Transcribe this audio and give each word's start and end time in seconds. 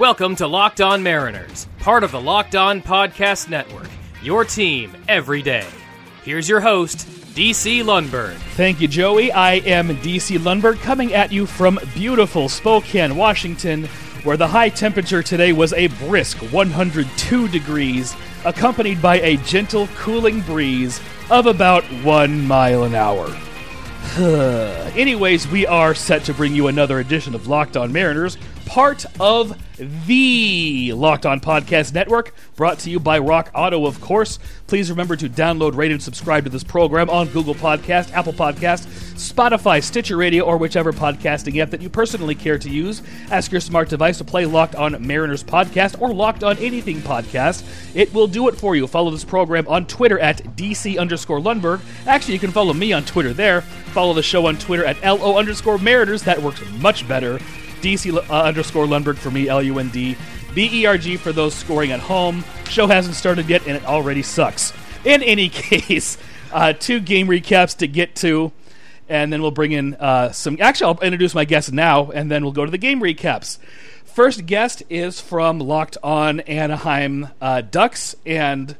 Welcome 0.00 0.34
to 0.36 0.46
Locked 0.46 0.80
On 0.80 1.02
Mariners, 1.02 1.68
part 1.78 2.04
of 2.04 2.10
the 2.10 2.20
Locked 2.22 2.56
On 2.56 2.80
Podcast 2.80 3.50
Network. 3.50 3.86
Your 4.22 4.46
team 4.46 4.96
every 5.08 5.42
day. 5.42 5.66
Here's 6.24 6.48
your 6.48 6.60
host, 6.60 7.06
DC 7.34 7.82
Lundberg. 7.82 8.34
Thank 8.54 8.80
you, 8.80 8.88
Joey. 8.88 9.30
I 9.30 9.56
am 9.56 9.88
DC 9.98 10.38
Lundberg 10.38 10.80
coming 10.80 11.12
at 11.12 11.30
you 11.30 11.44
from 11.44 11.78
beautiful 11.92 12.48
Spokane, 12.48 13.14
Washington, 13.14 13.84
where 14.24 14.38
the 14.38 14.48
high 14.48 14.70
temperature 14.70 15.22
today 15.22 15.52
was 15.52 15.74
a 15.74 15.88
brisk 15.88 16.38
102 16.50 17.48
degrees, 17.48 18.16
accompanied 18.46 19.02
by 19.02 19.20
a 19.20 19.36
gentle 19.36 19.86
cooling 19.96 20.40
breeze 20.40 20.98
of 21.28 21.44
about 21.44 21.84
one 22.02 22.46
mile 22.46 22.84
an 22.84 22.94
hour. 22.94 23.26
Anyways, 24.96 25.46
we 25.48 25.66
are 25.66 25.94
set 25.94 26.24
to 26.24 26.32
bring 26.32 26.54
you 26.54 26.68
another 26.68 27.00
edition 27.00 27.34
of 27.34 27.48
Locked 27.48 27.76
On 27.76 27.92
Mariners, 27.92 28.38
part 28.70 29.04
of 29.18 29.60
the 30.06 30.92
Locked 30.92 31.26
On 31.26 31.40
Podcast 31.40 31.92
Network, 31.92 32.32
brought 32.54 32.78
to 32.80 32.90
you 32.90 33.00
by 33.00 33.18
Rock 33.18 33.50
Auto, 33.52 33.84
of 33.84 34.00
course. 34.00 34.38
Please 34.68 34.90
remember 34.90 35.16
to 35.16 35.28
download, 35.28 35.74
rate, 35.74 35.90
and 35.90 36.00
subscribe 36.00 36.44
to 36.44 36.50
this 36.50 36.62
program 36.62 37.10
on 37.10 37.26
Google 37.30 37.56
Podcast, 37.56 38.12
Apple 38.12 38.32
Podcast, 38.32 38.86
Spotify, 39.16 39.82
Stitcher 39.82 40.16
Radio, 40.16 40.44
or 40.44 40.56
whichever 40.56 40.92
podcasting 40.92 41.60
app 41.60 41.70
that 41.70 41.82
you 41.82 41.90
personally 41.90 42.36
care 42.36 42.58
to 42.58 42.70
use. 42.70 43.02
Ask 43.32 43.50
your 43.50 43.60
smart 43.60 43.88
device 43.88 44.18
to 44.18 44.24
play 44.24 44.46
Locked 44.46 44.76
On 44.76 45.04
Mariners 45.04 45.42
Podcast 45.42 46.00
or 46.00 46.14
Locked 46.14 46.44
On 46.44 46.56
Anything 46.58 46.98
Podcast. 46.98 47.64
It 47.96 48.14
will 48.14 48.28
do 48.28 48.46
it 48.46 48.54
for 48.54 48.76
you. 48.76 48.86
Follow 48.86 49.10
this 49.10 49.24
program 49.24 49.66
on 49.66 49.84
Twitter 49.86 50.20
at 50.20 50.44
DC 50.56 50.96
underscore 50.96 51.40
Lundberg. 51.40 51.80
Actually, 52.06 52.34
you 52.34 52.40
can 52.40 52.52
follow 52.52 52.72
me 52.72 52.92
on 52.92 53.04
Twitter 53.04 53.32
there. 53.32 53.62
Follow 53.62 54.14
the 54.14 54.22
show 54.22 54.46
on 54.46 54.56
Twitter 54.58 54.84
at 54.84 55.02
LO 55.02 55.36
underscore 55.36 55.78
Mariners. 55.78 56.22
That 56.22 56.40
works 56.40 56.62
much 56.78 57.08
better. 57.08 57.40
DC 57.80 58.14
uh, 58.14 58.42
underscore 58.42 58.86
Lundberg 58.86 59.16
for 59.16 59.30
me, 59.30 59.48
L 59.48 59.62
U 59.62 59.78
N 59.78 59.88
D. 59.88 60.16
B 60.54 60.68
E 60.72 60.86
R 60.86 60.98
G 60.98 61.16
for 61.16 61.32
those 61.32 61.54
scoring 61.54 61.92
at 61.92 62.00
home. 62.00 62.44
Show 62.68 62.86
hasn't 62.86 63.14
started 63.16 63.48
yet, 63.48 63.66
and 63.66 63.76
it 63.76 63.84
already 63.84 64.22
sucks. 64.22 64.72
In 65.04 65.22
any 65.22 65.48
case, 65.50 66.18
uh, 66.52 66.72
two 66.72 67.00
game 67.00 67.28
recaps 67.28 67.76
to 67.78 67.86
get 67.86 68.14
to, 68.16 68.52
and 69.08 69.32
then 69.32 69.42
we'll 69.42 69.50
bring 69.50 69.72
in 69.72 69.94
uh, 69.94 70.32
some. 70.32 70.56
Actually, 70.60 70.94
I'll 70.94 71.04
introduce 71.04 71.34
my 71.34 71.44
guest 71.44 71.72
now, 71.72 72.10
and 72.10 72.30
then 72.30 72.42
we'll 72.42 72.52
go 72.52 72.64
to 72.64 72.70
the 72.70 72.78
game 72.78 73.00
recaps. 73.00 73.58
First 74.04 74.46
guest 74.46 74.82
is 74.90 75.20
from 75.20 75.60
Locked 75.60 75.96
On 76.02 76.40
Anaheim 76.40 77.28
uh, 77.40 77.60
Ducks 77.60 78.16
and 78.26 78.76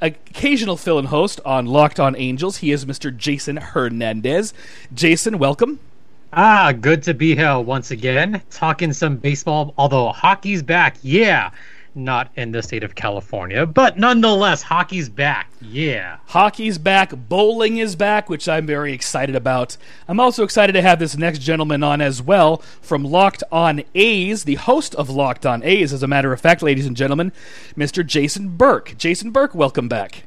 occasional 0.00 0.76
fill 0.76 1.00
in 1.00 1.06
host 1.06 1.40
on 1.44 1.66
Locked 1.66 1.98
On 1.98 2.14
Angels. 2.14 2.58
He 2.58 2.70
is 2.70 2.84
Mr. 2.84 3.14
Jason 3.14 3.56
Hernandez. 3.56 4.54
Jason, 4.94 5.38
welcome. 5.38 5.80
Ah, 6.32 6.72
good 6.78 7.02
to 7.04 7.14
be 7.14 7.34
here 7.34 7.58
once 7.58 7.90
again, 7.90 8.42
talking 8.50 8.92
some 8.92 9.16
baseball. 9.16 9.72
Although 9.78 10.10
hockey's 10.10 10.62
back, 10.62 10.98
yeah, 11.00 11.50
not 11.94 12.30
in 12.36 12.52
the 12.52 12.62
state 12.62 12.84
of 12.84 12.94
California, 12.94 13.64
but 13.64 13.98
nonetheless, 13.98 14.60
hockey's 14.60 15.08
back, 15.08 15.50
yeah. 15.62 16.18
Hockey's 16.26 16.76
back, 16.76 17.12
bowling 17.30 17.78
is 17.78 17.96
back, 17.96 18.28
which 18.28 18.46
I'm 18.46 18.66
very 18.66 18.92
excited 18.92 19.36
about. 19.36 19.78
I'm 20.06 20.20
also 20.20 20.44
excited 20.44 20.74
to 20.74 20.82
have 20.82 20.98
this 20.98 21.16
next 21.16 21.38
gentleman 21.38 21.82
on 21.82 22.02
as 22.02 22.20
well 22.20 22.58
from 22.82 23.04
Locked 23.04 23.42
On 23.50 23.82
A's, 23.94 24.44
the 24.44 24.56
host 24.56 24.94
of 24.96 25.08
Locked 25.08 25.46
On 25.46 25.62
A's, 25.62 25.94
as 25.94 26.02
a 26.02 26.06
matter 26.06 26.34
of 26.34 26.42
fact, 26.42 26.62
ladies 26.62 26.84
and 26.84 26.96
gentlemen, 26.96 27.32
Mr. 27.74 28.04
Jason 28.04 28.50
Burke. 28.50 28.94
Jason 28.98 29.30
Burke, 29.30 29.54
welcome 29.54 29.88
back. 29.88 30.24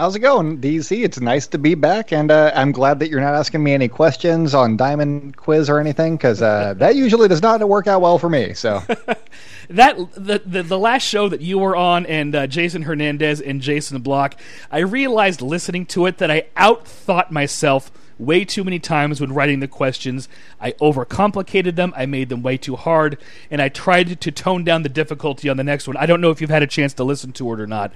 How's 0.00 0.16
it 0.16 0.20
going, 0.20 0.62
DC? 0.62 1.04
It's 1.04 1.20
nice 1.20 1.46
to 1.48 1.58
be 1.58 1.74
back, 1.74 2.10
and 2.10 2.30
uh, 2.30 2.52
I'm 2.54 2.72
glad 2.72 3.00
that 3.00 3.10
you're 3.10 3.20
not 3.20 3.34
asking 3.34 3.62
me 3.62 3.74
any 3.74 3.86
questions 3.86 4.54
on 4.54 4.78
Diamond 4.78 5.36
Quiz 5.36 5.68
or 5.68 5.78
anything, 5.78 6.16
because 6.16 6.40
uh, 6.40 6.72
that 6.78 6.96
usually 6.96 7.28
does 7.28 7.42
not 7.42 7.62
work 7.68 7.86
out 7.86 8.00
well 8.00 8.18
for 8.18 8.30
me. 8.30 8.54
So 8.54 8.78
that 9.68 9.98
the, 10.14 10.40
the, 10.46 10.62
the 10.62 10.78
last 10.78 11.02
show 11.02 11.28
that 11.28 11.42
you 11.42 11.58
were 11.58 11.76
on, 11.76 12.06
and 12.06 12.34
uh, 12.34 12.46
Jason 12.46 12.80
Hernandez 12.80 13.42
and 13.42 13.60
Jason 13.60 14.00
Block, 14.00 14.36
I 14.70 14.78
realized 14.78 15.42
listening 15.42 15.84
to 15.88 16.06
it 16.06 16.16
that 16.16 16.30
I 16.30 16.46
outthought 16.56 17.30
myself 17.30 17.92
way 18.18 18.46
too 18.46 18.64
many 18.64 18.78
times 18.78 19.20
when 19.20 19.34
writing 19.34 19.60
the 19.60 19.68
questions. 19.68 20.30
I 20.58 20.72
overcomplicated 20.72 21.76
them. 21.76 21.92
I 21.94 22.06
made 22.06 22.30
them 22.30 22.42
way 22.42 22.56
too 22.56 22.76
hard, 22.76 23.18
and 23.50 23.60
I 23.60 23.68
tried 23.68 24.18
to 24.18 24.32
tone 24.32 24.64
down 24.64 24.82
the 24.82 24.88
difficulty 24.88 25.50
on 25.50 25.58
the 25.58 25.64
next 25.64 25.86
one. 25.86 25.98
I 25.98 26.06
don't 26.06 26.22
know 26.22 26.30
if 26.30 26.40
you've 26.40 26.48
had 26.48 26.62
a 26.62 26.66
chance 26.66 26.94
to 26.94 27.04
listen 27.04 27.32
to 27.32 27.52
it 27.52 27.60
or 27.60 27.66
not. 27.66 27.92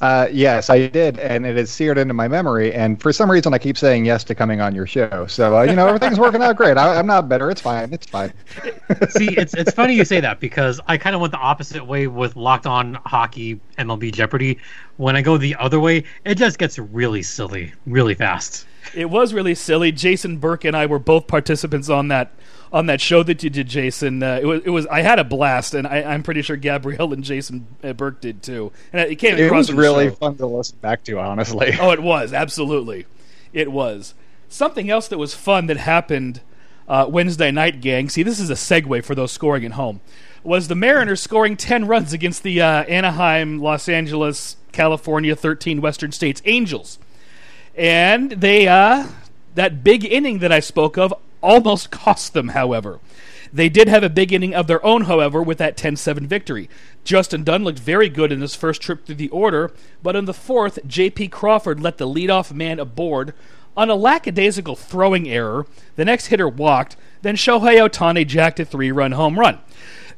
Uh, 0.00 0.28
yes, 0.30 0.70
I 0.70 0.86
did, 0.86 1.18
and 1.18 1.44
it 1.44 1.56
is 1.56 1.70
seared 1.70 1.98
into 1.98 2.14
my 2.14 2.28
memory. 2.28 2.72
And 2.72 3.00
for 3.00 3.12
some 3.12 3.30
reason, 3.30 3.52
I 3.52 3.58
keep 3.58 3.76
saying 3.76 4.06
yes 4.06 4.24
to 4.24 4.34
coming 4.34 4.60
on 4.60 4.74
your 4.74 4.86
show. 4.86 5.26
So 5.26 5.58
uh, 5.58 5.62
you 5.62 5.74
know, 5.74 5.86
everything's 5.86 6.18
working 6.18 6.42
out 6.42 6.56
great. 6.56 6.76
I, 6.76 6.98
am 6.98 7.06
not 7.06 7.28
better. 7.28 7.50
It's 7.50 7.60
fine. 7.60 7.92
It's 7.92 8.06
fine. 8.06 8.32
See, 9.10 9.36
it's 9.36 9.54
it's 9.54 9.72
funny 9.72 9.94
you 9.94 10.04
say 10.04 10.20
that 10.20 10.40
because 10.40 10.80
I 10.86 10.96
kind 10.96 11.14
of 11.14 11.20
went 11.20 11.32
the 11.32 11.38
opposite 11.38 11.84
way 11.84 12.06
with 12.06 12.36
Locked 12.36 12.66
On 12.66 12.94
Hockey, 13.04 13.60
MLB 13.78 14.12
Jeopardy. 14.12 14.58
When 14.96 15.16
I 15.16 15.22
go 15.22 15.36
the 15.36 15.54
other 15.56 15.80
way, 15.80 16.04
it 16.24 16.36
just 16.36 16.58
gets 16.58 16.78
really 16.78 17.22
silly, 17.22 17.72
really 17.86 18.14
fast. 18.14 18.66
It 18.94 19.10
was 19.10 19.34
really 19.34 19.54
silly. 19.54 19.92
Jason 19.92 20.38
Burke 20.38 20.64
and 20.64 20.76
I 20.76 20.86
were 20.86 20.98
both 20.98 21.26
participants 21.26 21.88
on 21.88 22.08
that 22.08 22.30
on 22.76 22.86
that 22.86 23.00
show 23.00 23.22
that 23.22 23.42
you 23.42 23.48
did, 23.48 23.68
Jason. 23.68 24.22
Uh, 24.22 24.38
it 24.42 24.44
was 24.44 24.62
it 24.66 24.68
was 24.68 24.86
I 24.88 25.00
had 25.00 25.18
a 25.18 25.24
blast, 25.24 25.72
and 25.72 25.86
I, 25.86 26.14
am 26.14 26.22
pretty 26.22 26.42
sure 26.42 26.56
Gabrielle 26.56 27.10
and 27.14 27.24
Jason 27.24 27.66
uh, 27.82 27.94
Burke 27.94 28.20
did 28.20 28.42
too. 28.42 28.70
And 28.92 29.10
it 29.10 29.16
came 29.16 29.38
it 29.38 29.50
was 29.50 29.72
really 29.72 30.10
show. 30.10 30.16
fun 30.16 30.36
to 30.36 30.46
listen 30.46 30.76
back 30.82 31.02
to, 31.04 31.18
honestly. 31.18 31.74
Oh, 31.80 31.92
it 31.92 32.02
was 32.02 32.34
absolutely, 32.34 33.06
it 33.54 33.72
was. 33.72 34.12
Something 34.50 34.90
else 34.90 35.08
that 35.08 35.16
was 35.16 35.34
fun 35.34 35.66
that 35.66 35.78
happened 35.78 36.42
uh, 36.86 37.06
Wednesday 37.08 37.50
night, 37.50 37.80
gang. 37.80 38.10
See, 38.10 38.22
this 38.22 38.38
is 38.38 38.50
a 38.50 38.54
segue 38.54 39.04
for 39.04 39.14
those 39.14 39.32
scoring 39.32 39.64
at 39.64 39.72
home. 39.72 40.02
Was 40.44 40.68
the 40.68 40.74
Mariners 40.74 41.22
scoring 41.22 41.56
ten 41.56 41.86
runs 41.86 42.12
against 42.12 42.42
the 42.42 42.60
uh, 42.60 42.84
Anaheim, 42.84 43.58
Los 43.58 43.88
Angeles, 43.88 44.58
California, 44.72 45.34
thirteen 45.34 45.80
Western 45.80 46.12
States 46.12 46.42
Angels, 46.44 46.98
and 47.74 48.32
they 48.32 48.68
uh, 48.68 49.06
that 49.54 49.82
big 49.82 50.04
inning 50.04 50.40
that 50.40 50.52
I 50.52 50.60
spoke 50.60 50.98
of 50.98 51.14
almost 51.46 51.90
cost 51.90 52.34
them, 52.34 52.48
however. 52.48 52.98
They 53.52 53.68
did 53.68 53.88
have 53.88 54.02
a 54.02 54.10
big 54.10 54.32
inning 54.32 54.54
of 54.54 54.66
their 54.66 54.84
own, 54.84 55.04
however, 55.04 55.40
with 55.42 55.58
that 55.58 55.76
10 55.76 55.96
7 55.96 56.26
victory. 56.26 56.68
Justin 57.04 57.44
Dunn 57.44 57.64
looked 57.64 57.78
very 57.78 58.08
good 58.08 58.32
in 58.32 58.40
his 58.40 58.56
first 58.56 58.82
trip 58.82 59.06
through 59.06 59.14
the 59.14 59.28
order, 59.30 59.72
but 60.02 60.16
in 60.16 60.24
the 60.24 60.34
fourth, 60.34 60.78
J.P. 60.86 61.28
Crawford 61.28 61.80
let 61.80 61.98
the 61.98 62.08
leadoff 62.08 62.52
man 62.52 62.80
aboard 62.80 63.32
on 63.76 63.88
a 63.88 63.94
lackadaisical 63.94 64.74
throwing 64.74 65.28
error. 65.28 65.66
The 65.94 66.04
next 66.04 66.26
hitter 66.26 66.48
walked, 66.48 66.96
then 67.22 67.36
Shohei 67.36 67.78
Ohtani 67.78 68.26
jacked 68.26 68.58
a 68.60 68.64
three 68.64 68.90
run 68.90 69.12
home 69.12 69.38
run 69.38 69.60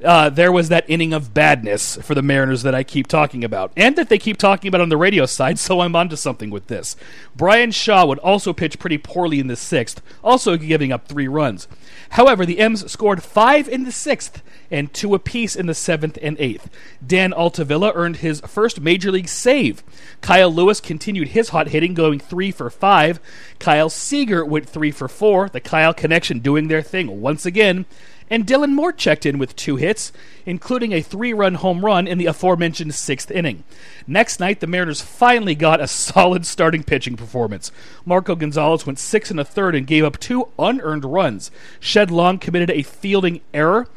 uh, 0.05 0.31
there 0.31 0.53
was 0.53 0.69
that 0.69 0.89
inning 0.89 1.13
of 1.13 1.35
badness 1.35 1.97
for 1.97 2.15
the 2.15 2.23
Mariners 2.23 2.63
that 2.63 2.75
I 2.75 2.85
keep 2.85 3.07
talking 3.07 3.43
about, 3.43 3.73
and 3.77 3.97
that 3.97 4.09
they 4.09 4.19
keep 4.19 4.37
talking 4.37 4.69
about 4.69 4.81
on 4.81 4.89
the 4.89 4.97
radio 4.97 5.27
side, 5.27 5.59
so 5.59 5.81
I'm 5.81 5.97
onto 5.97 6.17
something 6.17 6.51
with 6.51 6.69
this. 6.69 6.97
Bryan 7.35 7.71
Shaw 7.71 8.07
would 8.07 8.19
also 8.19 8.53
pitch 8.53 8.79
pretty 8.79 8.99
poorly 8.99 9.41
in 9.41 9.49
the 9.49 9.57
sixth, 9.57 10.01
also 10.23 10.57
giving 10.57 10.93
up 10.93 11.09
three 11.09 11.29
runs. 11.29 11.69
However, 12.11 12.47
the 12.47 12.59
M's 12.59 12.91
scored 12.91 13.23
five 13.23 13.69
in 13.69 13.85
the 13.85 13.93
sixth 13.93 14.43
and 14.71 14.93
two 14.93 15.15
apiece 15.15 15.57
in 15.57 15.67
the 15.67 15.75
seventh 15.75 16.19
and 16.21 16.39
eighth. 16.39 16.69
Dan 17.05 17.33
Altavilla 17.33 17.93
earned 17.95 18.17
his 18.17 18.41
first 18.41 18.81
major 18.81 19.11
league 19.11 19.29
save. 19.29 19.83
Kyle 20.21 20.53
Lewis 20.53 20.81
continued 20.81 21.29
his 21.29 21.51
hot 21.51 21.69
hitting, 21.69 21.95
going 21.95 22.19
three 22.19 22.51
for 22.51 22.71
five. 22.71 23.21
Kyle 23.59 23.89
Seager 23.89 24.45
went 24.45 24.69
three 24.69 24.91
for 24.91 25.09
four. 25.09 25.49
The 25.49 25.61
Kyle 25.61 25.95
connection 25.95 26.41
doing 26.41 26.69
their 26.69 26.83
thing 26.83 27.21
once 27.21 27.47
again 27.47 27.87
and 28.31 28.47
Dylan 28.47 28.73
Moore 28.73 28.93
checked 28.93 29.27
in 29.27 29.39
with 29.39 29.57
two 29.57 29.77
hits, 29.77 30.13
including 30.45 30.93
a 30.93 31.03
three 31.03 31.33
run 31.33 31.55
home 31.55 31.85
run 31.85 32.07
in 32.07 32.19
the 32.19 32.27
aforementioned 32.27 32.95
sixth 32.95 33.31
inning. 33.31 33.65
Next 34.07 34.41
night, 34.41 34.61
the 34.61 34.67
Mariners 34.67 35.01
finally 35.01 35.55
got 35.55 35.81
a 35.81 35.89
solid 35.89 36.47
starting 36.47 36.83
pitching 36.83 37.17
performance. 37.17 37.73
Marco 38.05 38.35
Gonzalez 38.35 38.87
went 38.87 38.99
six 38.99 39.31
and 39.31 39.41
a 39.41 39.45
third 39.45 39.75
and 39.75 39.87
gave 39.87 40.05
up 40.05 40.19
two 40.19 40.49
unearned 40.59 41.05
runs. 41.05 41.51
Shed 41.81 42.11
Long 42.11 42.39
committed 42.39 42.71
a 42.71 42.83
fielding 42.83 43.41
error, 43.55 43.89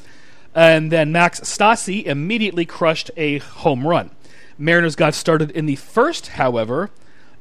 and 0.54 0.92
then 0.92 1.12
Max 1.12 1.39
Stassi 1.42 2.04
immediately 2.06 2.66
crushed 2.66 3.12
a 3.18 3.39
home 3.39 3.88
run. 3.88 4.12
Mariners 4.57 4.95
got 4.95 5.13
started 5.13 5.51
in 5.51 5.66
the 5.66 5.75
first, 5.75 6.28
however, 6.28 6.92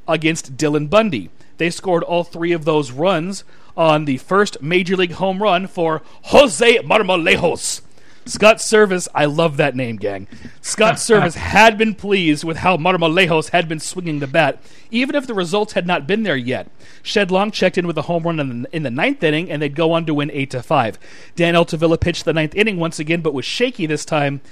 against 0.08 0.56
Dylan 0.56 0.88
Bundy. 0.88 1.30
They 1.58 1.68
scored 1.68 2.02
all 2.02 2.24
three 2.24 2.52
of 2.52 2.64
those 2.64 2.90
runs 2.90 3.44
on 3.80 4.04
the 4.04 4.18
first 4.18 4.60
major 4.60 4.94
league 4.94 5.12
home 5.12 5.42
run 5.42 5.66
for 5.66 6.02
Jose 6.24 6.80
Marmolejos. 6.80 7.80
Scott 8.26 8.58
Servais, 8.58 9.08
I 9.14 9.24
love 9.24 9.56
that 9.56 9.74
name, 9.74 9.96
gang. 9.96 10.28
Scott 10.60 10.94
Servais 10.96 11.32
had 11.32 11.78
been 11.78 11.94
pleased 11.94 12.44
with 12.44 12.58
how 12.58 12.76
Marmolejos 12.76 13.48
had 13.48 13.70
been 13.70 13.80
swinging 13.80 14.18
the 14.18 14.26
bat, 14.26 14.62
even 14.90 15.14
if 15.14 15.26
the 15.26 15.32
results 15.32 15.72
had 15.72 15.86
not 15.86 16.06
been 16.06 16.24
there 16.24 16.36
yet. 16.36 16.70
Shed 17.02 17.30
Long 17.30 17.50
checked 17.50 17.78
in 17.78 17.86
with 17.86 17.96
a 17.96 18.02
home 18.02 18.24
run 18.24 18.38
in 18.38 18.62
the, 18.62 18.76
in 18.76 18.82
the 18.82 18.90
ninth 18.90 19.24
inning, 19.24 19.50
and 19.50 19.62
they'd 19.62 19.74
go 19.74 19.92
on 19.92 20.04
to 20.04 20.12
win 20.12 20.30
eight 20.30 20.50
to 20.50 20.62
five. 20.62 20.98
Dan 21.34 21.56
Altavilla 21.56 21.96
pitched 21.96 22.26
the 22.26 22.34
ninth 22.34 22.54
inning 22.54 22.76
once 22.76 22.98
again, 22.98 23.22
but 23.22 23.32
was 23.32 23.46
shaky 23.46 23.86
this 23.86 24.04
time, 24.04 24.42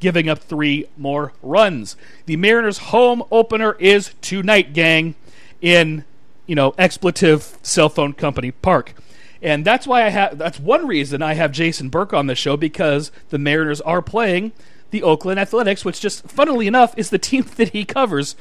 giving 0.00 0.30
up 0.30 0.38
three 0.38 0.86
more 0.96 1.34
runs. 1.42 1.94
The 2.24 2.38
Mariners' 2.38 2.78
home 2.78 3.22
opener 3.30 3.74
is 3.74 4.14
tonight, 4.22 4.72
gang, 4.72 5.14
in 5.60 6.04
you 6.48 6.56
know, 6.56 6.74
expletive 6.78 7.56
cell 7.62 7.88
phone 7.88 8.14
company 8.14 8.50
park. 8.50 8.94
And 9.40 9.64
that's 9.64 9.86
why 9.86 10.04
I 10.04 10.08
have. 10.08 10.36
That's 10.36 10.58
one 10.58 10.88
reason 10.88 11.22
I 11.22 11.34
have 11.34 11.52
Jason 11.52 11.90
Burke 11.90 12.12
on 12.12 12.26
the 12.26 12.34
show 12.34 12.56
because 12.56 13.12
the 13.28 13.38
Mariners 13.38 13.80
are 13.82 14.02
playing 14.02 14.50
the 14.90 15.04
Oakland 15.04 15.38
Athletics, 15.38 15.84
which 15.84 16.00
just 16.00 16.26
funnily 16.26 16.66
enough 16.66 16.94
is 16.96 17.10
the 17.10 17.18
team 17.20 17.44
that 17.56 17.68
he 17.68 17.84
covers. 17.84 18.34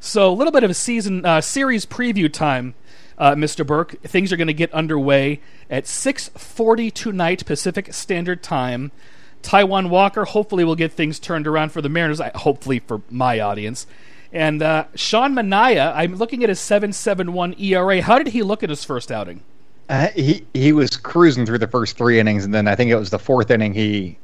So 0.00 0.30
a 0.30 0.32
little 0.32 0.52
bit 0.52 0.64
of 0.64 0.70
a 0.70 0.74
season 0.74 1.26
uh, 1.26 1.40
series 1.40 1.84
preview 1.84 2.32
time, 2.32 2.74
uh, 3.18 3.34
Mr. 3.34 3.66
Burke. 3.66 4.00
Things 4.02 4.32
are 4.32 4.36
going 4.36 4.46
to 4.46 4.54
get 4.54 4.72
underway 4.72 5.40
at 5.68 5.84
6:40 5.84 6.94
tonight 6.94 7.44
Pacific 7.44 7.92
Standard 7.92 8.42
Time. 8.42 8.90
Taijuan 9.42 9.88
Walker 9.88 10.24
hopefully 10.24 10.64
will 10.64 10.76
get 10.76 10.92
things 10.92 11.18
turned 11.18 11.46
around 11.46 11.72
for 11.72 11.82
the 11.82 11.88
Mariners. 11.88 12.20
Hopefully 12.36 12.78
for 12.78 13.02
my 13.10 13.38
audience. 13.38 13.86
And 14.32 14.62
uh, 14.62 14.84
Sean 14.94 15.34
Manaea, 15.34 15.92
I'm 15.94 16.16
looking 16.16 16.42
at 16.42 16.48
his 16.48 16.58
7.71 16.58 17.58
ERA. 17.60 18.02
How 18.02 18.18
did 18.18 18.28
he 18.28 18.42
look 18.42 18.62
at 18.62 18.70
his 18.70 18.84
first 18.84 19.10
outing? 19.10 19.42
Uh, 19.88 20.08
he 20.08 20.44
he 20.52 20.72
was 20.72 20.96
cruising 20.98 21.46
through 21.46 21.56
the 21.56 21.66
first 21.66 21.96
three 21.96 22.20
innings, 22.20 22.44
and 22.44 22.52
then 22.52 22.68
I 22.68 22.74
think 22.74 22.90
it 22.90 22.96
was 22.96 23.08
the 23.08 23.18
fourth 23.18 23.50
inning 23.50 23.72
he 23.72 24.18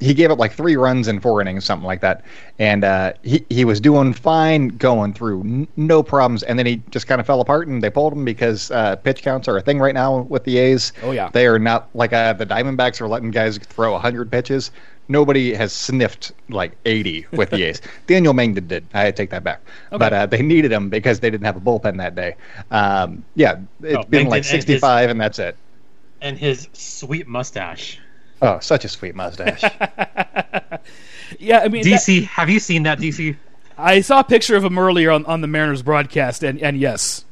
he 0.00 0.14
gave 0.14 0.30
up 0.30 0.38
like 0.38 0.52
three 0.52 0.76
runs 0.76 1.08
in 1.08 1.20
four 1.20 1.40
innings, 1.42 1.64
something 1.64 1.86
like 1.86 2.00
that. 2.00 2.24
And 2.58 2.84
uh, 2.84 3.12
he 3.22 3.44
he 3.50 3.64
was 3.64 3.80
doing 3.80 4.12
fine 4.12 4.68
going 4.68 5.12
through, 5.12 5.40
n- 5.40 5.68
no 5.76 6.02
problems. 6.02 6.42
And 6.44 6.58
then 6.58 6.66
he 6.66 6.82
just 6.90 7.06
kind 7.06 7.20
of 7.20 7.26
fell 7.26 7.40
apart, 7.40 7.68
and 7.68 7.82
they 7.82 7.90
pulled 7.90 8.12
him 8.12 8.24
because 8.24 8.70
uh, 8.70 8.96
pitch 8.96 9.22
counts 9.22 9.48
are 9.48 9.56
a 9.56 9.60
thing 9.60 9.78
right 9.78 9.94
now 9.94 10.20
with 10.20 10.44
the 10.44 10.58
A's. 10.58 10.92
Oh 11.02 11.10
yeah, 11.10 11.30
they 11.32 11.46
are 11.46 11.58
not 11.58 11.88
like 11.94 12.12
uh, 12.12 12.32
the 12.32 12.46
Diamondbacks 12.46 13.00
are 13.00 13.08
letting 13.08 13.30
guys 13.30 13.58
throw 13.58 13.98
hundred 13.98 14.30
pitches. 14.30 14.70
Nobody 15.08 15.54
has 15.54 15.72
sniffed 15.72 16.32
like 16.50 16.72
80 16.84 17.26
with 17.32 17.50
the 17.50 17.62
A's. 17.62 17.80
Daniel 18.06 18.34
Mengden 18.34 18.68
did. 18.68 18.86
I 18.92 19.10
take 19.10 19.30
that 19.30 19.42
back. 19.42 19.62
Okay. 19.88 19.98
But 19.98 20.12
uh, 20.12 20.26
they 20.26 20.42
needed 20.42 20.70
him 20.70 20.90
because 20.90 21.20
they 21.20 21.30
didn't 21.30 21.46
have 21.46 21.56
a 21.56 21.60
bullpen 21.60 21.96
that 21.96 22.14
day. 22.14 22.36
Um, 22.70 23.24
yeah, 23.34 23.58
it's 23.82 23.96
oh, 23.96 24.02
been 24.04 24.26
Mengden 24.26 24.30
like 24.30 24.44
65, 24.44 24.82
and, 24.82 25.00
his, 25.00 25.10
and 25.10 25.20
that's 25.20 25.38
it. 25.38 25.56
And 26.20 26.38
his 26.38 26.68
sweet 26.74 27.26
mustache. 27.26 27.98
Oh, 28.42 28.58
such 28.60 28.84
a 28.84 28.88
sweet 28.88 29.14
mustache. 29.14 29.62
yeah, 31.38 31.60
I 31.60 31.68
mean, 31.68 31.84
DC. 31.84 32.20
That, 32.20 32.26
have 32.26 32.50
you 32.50 32.60
seen 32.60 32.84
that, 32.84 32.98
DC? 32.98 33.36
I 33.78 34.00
saw 34.00 34.20
a 34.20 34.24
picture 34.24 34.56
of 34.56 34.64
him 34.64 34.78
earlier 34.78 35.10
on, 35.10 35.24
on 35.26 35.40
the 35.40 35.46
Mariners 35.46 35.82
broadcast, 35.82 36.42
and, 36.42 36.60
and 36.60 36.78
yes, 36.78 37.24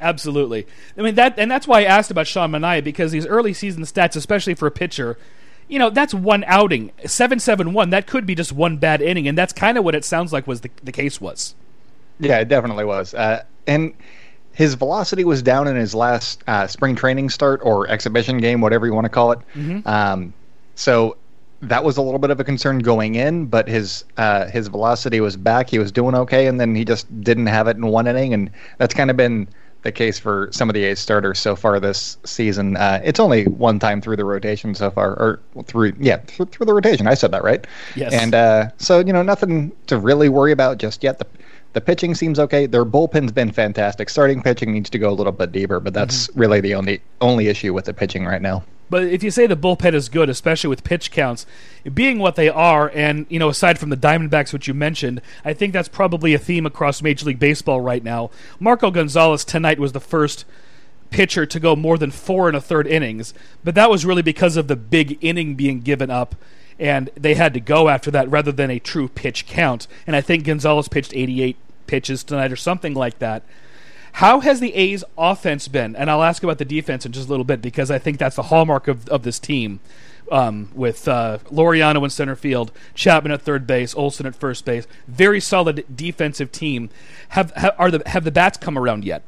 absolutely. 0.00 0.66
I 0.96 1.02
mean 1.02 1.14
that, 1.16 1.38
and 1.38 1.50
that's 1.50 1.68
why 1.68 1.80
I 1.80 1.84
asked 1.84 2.10
about 2.10 2.26
Sean 2.26 2.50
Manaea 2.50 2.82
because 2.82 3.12
these 3.12 3.26
early 3.26 3.52
season 3.52 3.84
stats, 3.84 4.16
especially 4.16 4.54
for 4.54 4.66
a 4.66 4.70
pitcher, 4.70 5.18
you 5.70 5.78
know, 5.78 5.88
that's 5.88 6.12
one 6.12 6.44
outing, 6.48 6.90
seven 7.06 7.38
seven 7.38 7.72
one. 7.72 7.90
That 7.90 8.06
could 8.06 8.26
be 8.26 8.34
just 8.34 8.52
one 8.52 8.76
bad 8.76 9.00
inning, 9.00 9.28
and 9.28 9.38
that's 9.38 9.52
kind 9.52 9.78
of 9.78 9.84
what 9.84 9.94
it 9.94 10.04
sounds 10.04 10.32
like 10.32 10.46
was 10.46 10.62
the 10.62 10.70
the 10.82 10.92
case 10.92 11.20
was. 11.20 11.54
Yeah, 12.18 12.38
it 12.40 12.48
definitely 12.48 12.84
was, 12.84 13.14
uh, 13.14 13.44
and 13.66 13.94
his 14.52 14.74
velocity 14.74 15.24
was 15.24 15.42
down 15.42 15.68
in 15.68 15.76
his 15.76 15.94
last 15.94 16.42
uh, 16.46 16.66
spring 16.66 16.96
training 16.96 17.30
start 17.30 17.60
or 17.62 17.88
exhibition 17.88 18.38
game, 18.38 18.60
whatever 18.60 18.84
you 18.84 18.92
want 18.92 19.04
to 19.04 19.10
call 19.10 19.32
it. 19.32 19.38
Mm-hmm. 19.54 19.88
Um, 19.88 20.34
so 20.74 21.16
that 21.62 21.84
was 21.84 21.96
a 21.96 22.02
little 22.02 22.18
bit 22.18 22.30
of 22.30 22.40
a 22.40 22.44
concern 22.44 22.80
going 22.80 23.14
in, 23.14 23.46
but 23.46 23.68
his 23.68 24.04
uh, 24.16 24.46
his 24.46 24.66
velocity 24.66 25.20
was 25.20 25.36
back. 25.36 25.70
He 25.70 25.78
was 25.78 25.92
doing 25.92 26.16
okay, 26.16 26.46
and 26.46 26.58
then 26.60 26.74
he 26.74 26.84
just 26.84 27.06
didn't 27.22 27.46
have 27.46 27.68
it 27.68 27.76
in 27.76 27.86
one 27.86 28.08
inning, 28.08 28.34
and 28.34 28.50
that's 28.78 28.92
kind 28.92 29.08
of 29.08 29.16
been 29.16 29.46
the 29.82 29.92
case 29.92 30.18
for 30.18 30.48
some 30.52 30.68
of 30.68 30.74
the 30.74 30.84
A's 30.84 30.98
starters 30.98 31.38
so 31.38 31.56
far 31.56 31.80
this 31.80 32.18
season. 32.24 32.76
Uh, 32.76 33.00
it's 33.02 33.20
only 33.20 33.44
one 33.44 33.78
time 33.78 34.00
through 34.00 34.16
the 34.16 34.24
rotation 34.24 34.74
so 34.74 34.90
far, 34.90 35.12
or 35.12 35.40
through 35.64 35.92
yeah 35.98 36.18
through, 36.18 36.46
through 36.46 36.66
the 36.66 36.74
rotation. 36.74 37.06
I 37.06 37.14
said 37.14 37.30
that 37.30 37.42
right. 37.42 37.66
Yes. 37.96 38.12
And 38.12 38.34
uh, 38.34 38.70
so 38.78 39.00
you 39.00 39.12
know 39.12 39.22
nothing 39.22 39.72
to 39.86 39.98
really 39.98 40.28
worry 40.28 40.52
about 40.52 40.78
just 40.78 41.02
yet. 41.02 41.18
The 41.18 41.26
the 41.72 41.80
pitching 41.80 42.14
seems 42.14 42.38
okay. 42.38 42.66
Their 42.66 42.84
bullpen's 42.84 43.32
been 43.32 43.52
fantastic. 43.52 44.08
Starting 44.08 44.42
pitching 44.42 44.72
needs 44.72 44.90
to 44.90 44.98
go 44.98 45.10
a 45.10 45.14
little 45.14 45.32
bit 45.32 45.52
deeper, 45.52 45.80
but 45.80 45.94
that's 45.94 46.28
mm-hmm. 46.28 46.40
really 46.40 46.60
the 46.60 46.74
only 46.74 47.02
only 47.20 47.48
issue 47.48 47.72
with 47.72 47.84
the 47.84 47.94
pitching 47.94 48.26
right 48.26 48.42
now. 48.42 48.64
But 48.90 49.04
if 49.04 49.22
you 49.22 49.30
say 49.30 49.46
the 49.46 49.56
bullpen 49.56 49.94
is 49.94 50.08
good, 50.08 50.28
especially 50.28 50.68
with 50.68 50.82
pitch 50.82 51.12
counts, 51.12 51.46
being 51.94 52.18
what 52.18 52.34
they 52.34 52.48
are, 52.48 52.90
and 52.92 53.24
you 53.28 53.38
know, 53.38 53.48
aside 53.48 53.78
from 53.78 53.90
the 53.90 53.96
Diamondbacks, 53.96 54.52
which 54.52 54.66
you 54.66 54.74
mentioned, 54.74 55.22
I 55.44 55.52
think 55.54 55.72
that's 55.72 55.88
probably 55.88 56.34
a 56.34 56.38
theme 56.38 56.66
across 56.66 57.00
Major 57.00 57.26
League 57.26 57.38
Baseball 57.38 57.80
right 57.80 58.02
now. 58.02 58.30
Marco 58.58 58.90
Gonzalez 58.90 59.44
tonight 59.44 59.78
was 59.78 59.92
the 59.92 60.00
first 60.00 60.44
pitcher 61.10 61.46
to 61.46 61.60
go 61.60 61.76
more 61.76 61.98
than 61.98 62.10
four 62.10 62.48
and 62.48 62.56
a 62.56 62.60
third 62.60 62.88
innings, 62.88 63.32
but 63.62 63.76
that 63.76 63.90
was 63.90 64.04
really 64.04 64.22
because 64.22 64.56
of 64.56 64.66
the 64.66 64.76
big 64.76 65.18
inning 65.20 65.54
being 65.54 65.80
given 65.80 66.10
up 66.10 66.34
and 66.80 67.10
they 67.14 67.34
had 67.34 67.52
to 67.54 67.60
go 67.60 67.90
after 67.90 68.10
that 68.10 68.28
rather 68.30 68.50
than 68.50 68.70
a 68.70 68.78
true 68.78 69.06
pitch 69.06 69.46
count. 69.46 69.86
And 70.06 70.16
I 70.16 70.22
think 70.22 70.44
Gonzalez 70.44 70.88
pitched 70.88 71.14
88 71.14 71.56
pitches 71.86 72.24
tonight 72.24 72.50
or 72.50 72.56
something 72.56 72.94
like 72.94 73.18
that. 73.18 73.42
How 74.14 74.40
has 74.40 74.58
the 74.60 74.74
A's 74.74 75.04
offense 75.16 75.68
been? 75.68 75.94
And 75.94 76.10
I'll 76.10 76.22
ask 76.22 76.42
about 76.42 76.58
the 76.58 76.64
defense 76.64 77.04
in 77.04 77.12
just 77.12 77.28
a 77.28 77.30
little 77.30 77.44
bit 77.44 77.60
because 77.60 77.90
I 77.90 77.98
think 77.98 78.18
that's 78.18 78.36
the 78.36 78.44
hallmark 78.44 78.88
of, 78.88 79.06
of 79.08 79.22
this 79.22 79.38
team. 79.38 79.78
Um, 80.32 80.70
with 80.76 81.08
uh, 81.08 81.38
Laureano 81.50 82.04
in 82.04 82.10
center 82.10 82.36
field, 82.36 82.70
Chapman 82.94 83.32
at 83.32 83.42
third 83.42 83.66
base, 83.66 83.96
Olson 83.96 84.26
at 84.26 84.36
first 84.36 84.64
base, 84.64 84.86
very 85.08 85.40
solid 85.40 85.84
defensive 85.92 86.52
team. 86.52 86.88
Have, 87.30 87.50
have 87.56 87.74
are 87.78 87.90
the 87.90 88.00
have 88.06 88.22
the 88.22 88.30
bats 88.30 88.56
come 88.56 88.78
around 88.78 89.04
yet? 89.04 89.24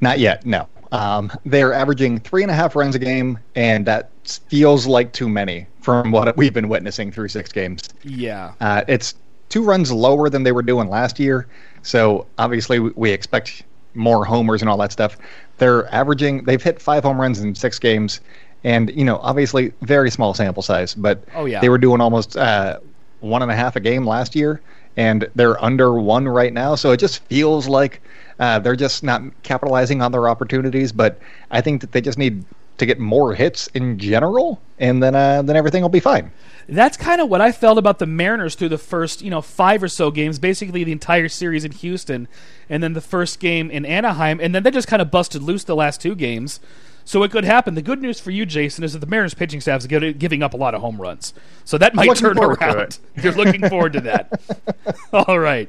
Not 0.00 0.20
yet. 0.20 0.46
No. 0.46 0.68
Um, 0.90 1.30
they're 1.44 1.74
averaging 1.74 2.20
three 2.20 2.40
and 2.40 2.50
a 2.50 2.54
half 2.54 2.74
runs 2.74 2.94
a 2.94 2.98
game, 2.98 3.40
and 3.54 3.84
that 3.84 4.08
feels 4.48 4.86
like 4.86 5.12
too 5.12 5.28
many 5.28 5.66
from 5.80 6.10
what 6.10 6.36
we've 6.36 6.54
been 6.54 6.68
witnessing 6.68 7.10
through 7.10 7.28
six 7.28 7.52
games. 7.52 7.88
Yeah. 8.04 8.52
Uh, 8.60 8.82
it's 8.88 9.14
two 9.48 9.62
runs 9.62 9.90
lower 9.90 10.30
than 10.30 10.44
they 10.44 10.52
were 10.52 10.62
doing 10.62 10.88
last 10.88 11.18
year. 11.18 11.46
So 11.82 12.26
obviously, 12.38 12.78
we 12.78 13.10
expect 13.10 13.64
more 13.94 14.24
homers 14.24 14.62
and 14.62 14.68
all 14.68 14.78
that 14.78 14.92
stuff. 14.92 15.18
They're 15.58 15.92
averaging, 15.92 16.44
they've 16.44 16.62
hit 16.62 16.80
five 16.80 17.02
home 17.02 17.20
runs 17.20 17.40
in 17.40 17.54
six 17.54 17.78
games. 17.78 18.20
And, 18.64 18.90
you 18.94 19.04
know, 19.04 19.18
obviously, 19.18 19.72
very 19.82 20.10
small 20.10 20.34
sample 20.34 20.62
size, 20.62 20.94
but 20.94 21.24
oh, 21.34 21.46
yeah. 21.46 21.60
they 21.60 21.68
were 21.68 21.78
doing 21.78 22.00
almost 22.00 22.36
uh, 22.36 22.78
one 23.18 23.42
and 23.42 23.50
a 23.50 23.56
half 23.56 23.74
a 23.74 23.80
game 23.80 24.06
last 24.06 24.36
year, 24.36 24.60
and 24.96 25.28
they're 25.34 25.62
under 25.62 25.94
one 25.94 26.28
right 26.28 26.52
now. 26.52 26.76
So 26.76 26.92
it 26.92 26.98
just 26.98 27.24
feels 27.24 27.66
like 27.66 28.00
uh, 28.38 28.60
they're 28.60 28.76
just 28.76 29.02
not 29.02 29.22
capitalizing 29.42 30.00
on 30.00 30.12
their 30.12 30.28
opportunities. 30.28 30.92
But 30.92 31.18
I 31.50 31.60
think 31.60 31.80
that 31.80 31.90
they 31.90 32.00
just 32.00 32.18
need 32.18 32.44
to 32.78 32.86
get 32.86 32.98
more 32.98 33.34
hits 33.34 33.68
in 33.68 33.98
general, 33.98 34.60
and 34.78 35.02
then 35.02 35.14
uh, 35.14 35.42
then 35.42 35.56
everything 35.56 35.82
will 35.82 35.88
be 35.88 36.00
fine. 36.00 36.32
That's 36.68 36.96
kind 36.96 37.20
of 37.20 37.28
what 37.28 37.40
I 37.40 37.52
felt 37.52 37.78
about 37.78 37.98
the 37.98 38.06
Mariners 38.06 38.54
through 38.54 38.68
the 38.68 38.78
first, 38.78 39.20
you 39.20 39.30
know, 39.30 39.42
five 39.42 39.82
or 39.82 39.88
so 39.88 40.10
games, 40.10 40.38
basically 40.38 40.84
the 40.84 40.92
entire 40.92 41.28
series 41.28 41.64
in 41.64 41.72
Houston, 41.72 42.28
and 42.68 42.82
then 42.82 42.92
the 42.92 43.00
first 43.00 43.40
game 43.40 43.70
in 43.70 43.84
Anaheim, 43.84 44.40
and 44.40 44.54
then 44.54 44.62
they 44.62 44.70
just 44.70 44.88
kind 44.88 45.02
of 45.02 45.10
busted 45.10 45.42
loose 45.42 45.64
the 45.64 45.76
last 45.76 46.00
two 46.00 46.14
games. 46.14 46.60
So 47.04 47.24
it 47.24 47.32
could 47.32 47.44
happen. 47.44 47.74
The 47.74 47.82
good 47.82 48.00
news 48.00 48.20
for 48.20 48.30
you, 48.30 48.46
Jason, 48.46 48.84
is 48.84 48.92
that 48.92 49.00
the 49.00 49.06
Mariners 49.06 49.34
pitching 49.34 49.60
staff 49.60 49.80
is 49.80 49.86
giving 49.86 50.42
up 50.42 50.54
a 50.54 50.56
lot 50.56 50.72
of 50.72 50.80
home 50.80 51.00
runs. 51.00 51.34
So 51.64 51.76
that 51.78 51.96
might 51.96 52.14
turn 52.16 52.38
around. 52.38 52.98
You're 53.16 53.32
looking 53.32 53.68
forward 53.68 53.94
to 53.94 54.00
that. 54.02 54.40
All 55.12 55.40
right. 55.40 55.68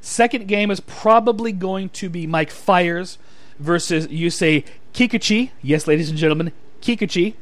Second 0.00 0.48
game 0.48 0.70
is 0.70 0.80
probably 0.80 1.52
going 1.52 1.90
to 1.90 2.08
be 2.08 2.26
Mike 2.26 2.50
Fiers 2.50 3.18
versus 3.58 4.08
Yusei 4.08 4.64
Kikuchi. 4.94 5.50
Yes, 5.60 5.86
ladies 5.86 6.08
and 6.08 6.18
gentlemen, 6.18 6.52
Kikuchi. 6.80 7.34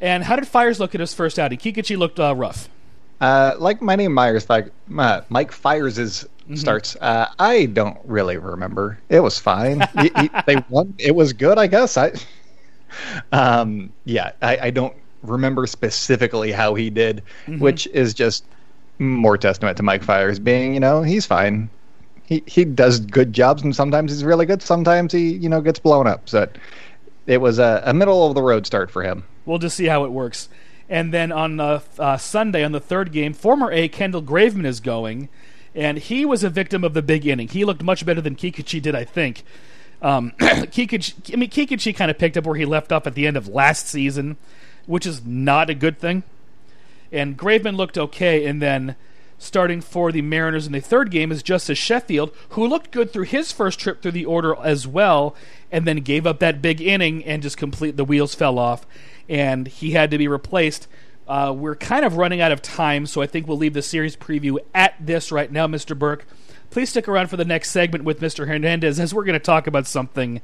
And 0.00 0.24
how 0.24 0.36
did 0.36 0.46
Fiers 0.46 0.80
look 0.80 0.94
at 0.94 1.00
his 1.00 1.14
first 1.14 1.38
outing? 1.38 1.58
Kikuchi 1.58 1.96
looked 1.96 2.18
uh, 2.20 2.34
rough. 2.34 2.68
Uh, 3.20 3.54
like 3.58 3.80
my 3.80 3.94
name 3.94 4.12
Myers, 4.12 4.50
like 4.50 4.70
uh, 4.98 5.22
Mike 5.28 5.52
Fiers' 5.52 5.98
mm-hmm. 5.98 6.56
starts. 6.56 6.96
Uh, 7.00 7.28
I 7.38 7.66
don't 7.66 7.98
really 8.04 8.36
remember. 8.36 8.98
It 9.08 9.20
was 9.20 9.38
fine. 9.38 9.80
he, 10.00 10.10
he, 10.20 10.30
they 10.46 10.56
won. 10.68 10.94
It 10.98 11.14
was 11.14 11.32
good, 11.32 11.56
I 11.56 11.68
guess. 11.68 11.96
I, 11.96 12.12
um, 13.32 13.92
yeah, 14.04 14.32
I, 14.42 14.58
I, 14.58 14.70
don't 14.70 14.94
remember 15.22 15.66
specifically 15.66 16.52
how 16.52 16.74
he 16.74 16.90
did, 16.90 17.22
mm-hmm. 17.46 17.60
which 17.60 17.86
is 17.88 18.14
just 18.14 18.44
more 18.98 19.38
testament 19.38 19.76
to 19.76 19.82
Mike 19.82 20.02
Fiers 20.02 20.38
being, 20.38 20.74
you 20.74 20.80
know, 20.80 21.02
he's 21.02 21.24
fine. 21.24 21.70
He 22.26 22.42
he 22.46 22.64
does 22.64 23.00
good 23.00 23.32
jobs, 23.32 23.62
and 23.62 23.74
sometimes 23.74 24.10
he's 24.10 24.24
really 24.24 24.46
good. 24.46 24.62
Sometimes 24.62 25.12
he, 25.12 25.34
you 25.34 25.48
know, 25.48 25.60
gets 25.60 25.78
blown 25.78 26.06
up. 26.06 26.28
So 26.28 26.48
it 27.26 27.40
was 27.40 27.58
a, 27.58 27.82
a 27.84 27.94
middle 27.94 28.26
of 28.26 28.34
the 28.34 28.42
road 28.42 28.66
start 28.66 28.90
for 28.90 29.02
him. 29.02 29.24
We'll 29.44 29.58
just 29.58 29.76
see 29.76 29.86
how 29.86 30.04
it 30.04 30.10
works. 30.10 30.48
And 30.88 31.12
then 31.12 31.32
on 31.32 31.60
uh, 31.60 31.80
uh, 31.98 32.16
Sunday, 32.16 32.62
on 32.62 32.72
the 32.72 32.80
third 32.80 33.12
game, 33.12 33.32
former 33.32 33.70
A 33.72 33.88
Kendall 33.88 34.22
Graveman 34.22 34.66
is 34.66 34.80
going, 34.80 35.28
and 35.74 35.98
he 35.98 36.24
was 36.24 36.44
a 36.44 36.50
victim 36.50 36.84
of 36.84 36.94
the 36.94 37.02
big 37.02 37.26
inning. 37.26 37.48
He 37.48 37.64
looked 37.64 37.82
much 37.82 38.04
better 38.04 38.20
than 38.20 38.36
Kikuchi 38.36 38.80
did, 38.80 38.94
I 38.94 39.04
think. 39.04 39.44
Um, 40.02 40.32
Kikuchi, 40.38 41.32
I 41.32 41.36
mean, 41.36 41.50
Kikuchi 41.50 41.96
kind 41.96 42.10
of 42.10 42.18
picked 42.18 42.36
up 42.36 42.44
where 42.44 42.56
he 42.56 42.66
left 42.66 42.92
off 42.92 43.06
at 43.06 43.14
the 43.14 43.26
end 43.26 43.36
of 43.36 43.48
last 43.48 43.86
season, 43.86 44.36
which 44.86 45.06
is 45.06 45.24
not 45.24 45.70
a 45.70 45.74
good 45.74 45.98
thing. 45.98 46.22
And 47.10 47.38
Graveman 47.38 47.76
looked 47.76 47.96
okay, 47.96 48.44
and 48.44 48.60
then 48.60 48.96
starting 49.44 49.80
for 49.80 50.10
the 50.10 50.22
Mariners 50.22 50.66
in 50.66 50.72
the 50.72 50.80
third 50.80 51.10
game 51.10 51.30
is 51.30 51.42
Justus 51.42 51.78
Sheffield, 51.78 52.32
who 52.50 52.66
looked 52.66 52.90
good 52.90 53.12
through 53.12 53.24
his 53.24 53.52
first 53.52 53.78
trip 53.78 54.02
through 54.02 54.12
the 54.12 54.24
order 54.24 54.56
as 54.62 54.86
well, 54.86 55.36
and 55.70 55.86
then 55.86 55.98
gave 55.98 56.26
up 56.26 56.38
that 56.40 56.62
big 56.62 56.80
inning 56.80 57.24
and 57.24 57.42
just 57.42 57.56
complete 57.56 57.96
the 57.96 58.04
wheels 58.04 58.34
fell 58.34 58.58
off 58.58 58.86
and 59.28 59.66
he 59.66 59.92
had 59.92 60.10
to 60.10 60.18
be 60.18 60.28
replaced. 60.28 60.88
Uh, 61.26 61.54
we're 61.56 61.76
kind 61.76 62.04
of 62.04 62.16
running 62.16 62.40
out 62.40 62.52
of 62.52 62.60
time, 62.60 63.06
so 63.06 63.22
I 63.22 63.26
think 63.26 63.46
we'll 63.46 63.56
leave 63.56 63.74
the 63.74 63.82
series 63.82 64.16
preview 64.16 64.58
at 64.74 64.94
this 65.00 65.32
right 65.32 65.50
now, 65.50 65.66
Mr. 65.66 65.98
Burke. 65.98 66.26
Please 66.70 66.90
stick 66.90 67.08
around 67.08 67.28
for 67.28 67.36
the 67.36 67.44
next 67.44 67.70
segment 67.70 68.04
with 68.04 68.20
Mr. 68.20 68.46
Hernandez 68.46 68.98
as 68.98 69.14
we're 69.14 69.24
going 69.24 69.34
to 69.34 69.38
talk 69.38 69.66
about 69.66 69.86
something 69.86 70.40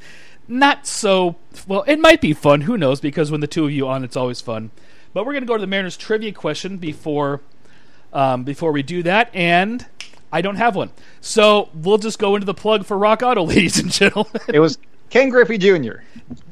not 0.49 0.87
so 0.87 1.37
well. 1.67 1.85
It 1.87 1.99
might 1.99 2.21
be 2.21 2.33
fun. 2.33 2.63
Who 2.63 2.79
knows? 2.79 3.01
Because 3.01 3.31
when 3.31 3.41
the 3.41 3.47
two 3.47 3.65
of 3.65 3.73
you 3.73 3.89
on, 3.89 4.05
it's 4.05 4.17
always 4.17 4.41
fun. 4.41 4.71
But 5.13 5.27
we're 5.27 5.33
going 5.33 5.43
to 5.43 5.49
go 5.49 5.57
to 5.57 5.61
the 5.61 5.67
Mariners 5.67 5.97
trivia 5.97 6.33
question 6.33 6.79
before 6.79 7.41
um, 8.13 8.45
before 8.45 8.73
we 8.73 8.83
do 8.83 9.03
that, 9.03 9.31
and 9.35 9.87
I 10.33 10.41
don't 10.43 10.57
have 10.57 10.77
one. 10.77 10.91
So 11.21 11.69
we'll 11.75 11.99
just 11.99 12.19
go 12.19 12.35
into 12.35 12.47
the 12.47 12.55
plug 12.55 12.85
for 12.85 12.97
Rock 12.99 13.23
Auto, 13.23 13.45
ladies 13.47 13.79
and 13.79 13.91
gentlemen. 13.91 14.41
It 14.49 14.61
was 14.61 14.79
Ken 15.11 15.29
Griffey 15.29 15.59
Jr. 15.59 16.03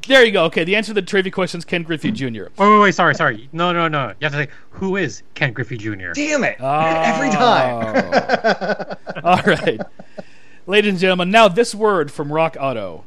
there 0.07 0.23
you 0.25 0.31
go. 0.31 0.45
Okay, 0.45 0.65
the 0.65 0.75
answer 0.75 0.89
to 0.89 0.93
the 0.95 1.01
trivia 1.01 1.31
question 1.31 1.59
is 1.59 1.65
Ken 1.65 1.83
Griffey 1.83 2.11
Jr. 2.11 2.25
Wait, 2.25 2.51
wait, 2.57 2.79
wait. 2.79 2.95
Sorry, 2.95 3.15
sorry. 3.15 3.49
No, 3.53 3.71
no, 3.71 3.87
no. 3.87 4.09
You 4.19 4.25
have 4.25 4.33
to 4.33 4.45
say 4.45 4.49
who 4.71 4.97
is 4.97 5.23
Ken 5.33 5.53
Griffey 5.53 5.77
Jr. 5.77 6.11
Damn 6.13 6.43
it! 6.43 6.57
Oh. 6.59 6.79
Every 6.79 7.29
time. 7.29 8.97
All 9.23 9.41
right. 9.43 9.79
Ladies 10.67 10.91
and 10.91 10.99
gentlemen, 10.99 11.31
now 11.31 11.47
this 11.47 11.73
word 11.73 12.11
from 12.11 12.31
Rock 12.31 12.57
Auto. 12.59 13.05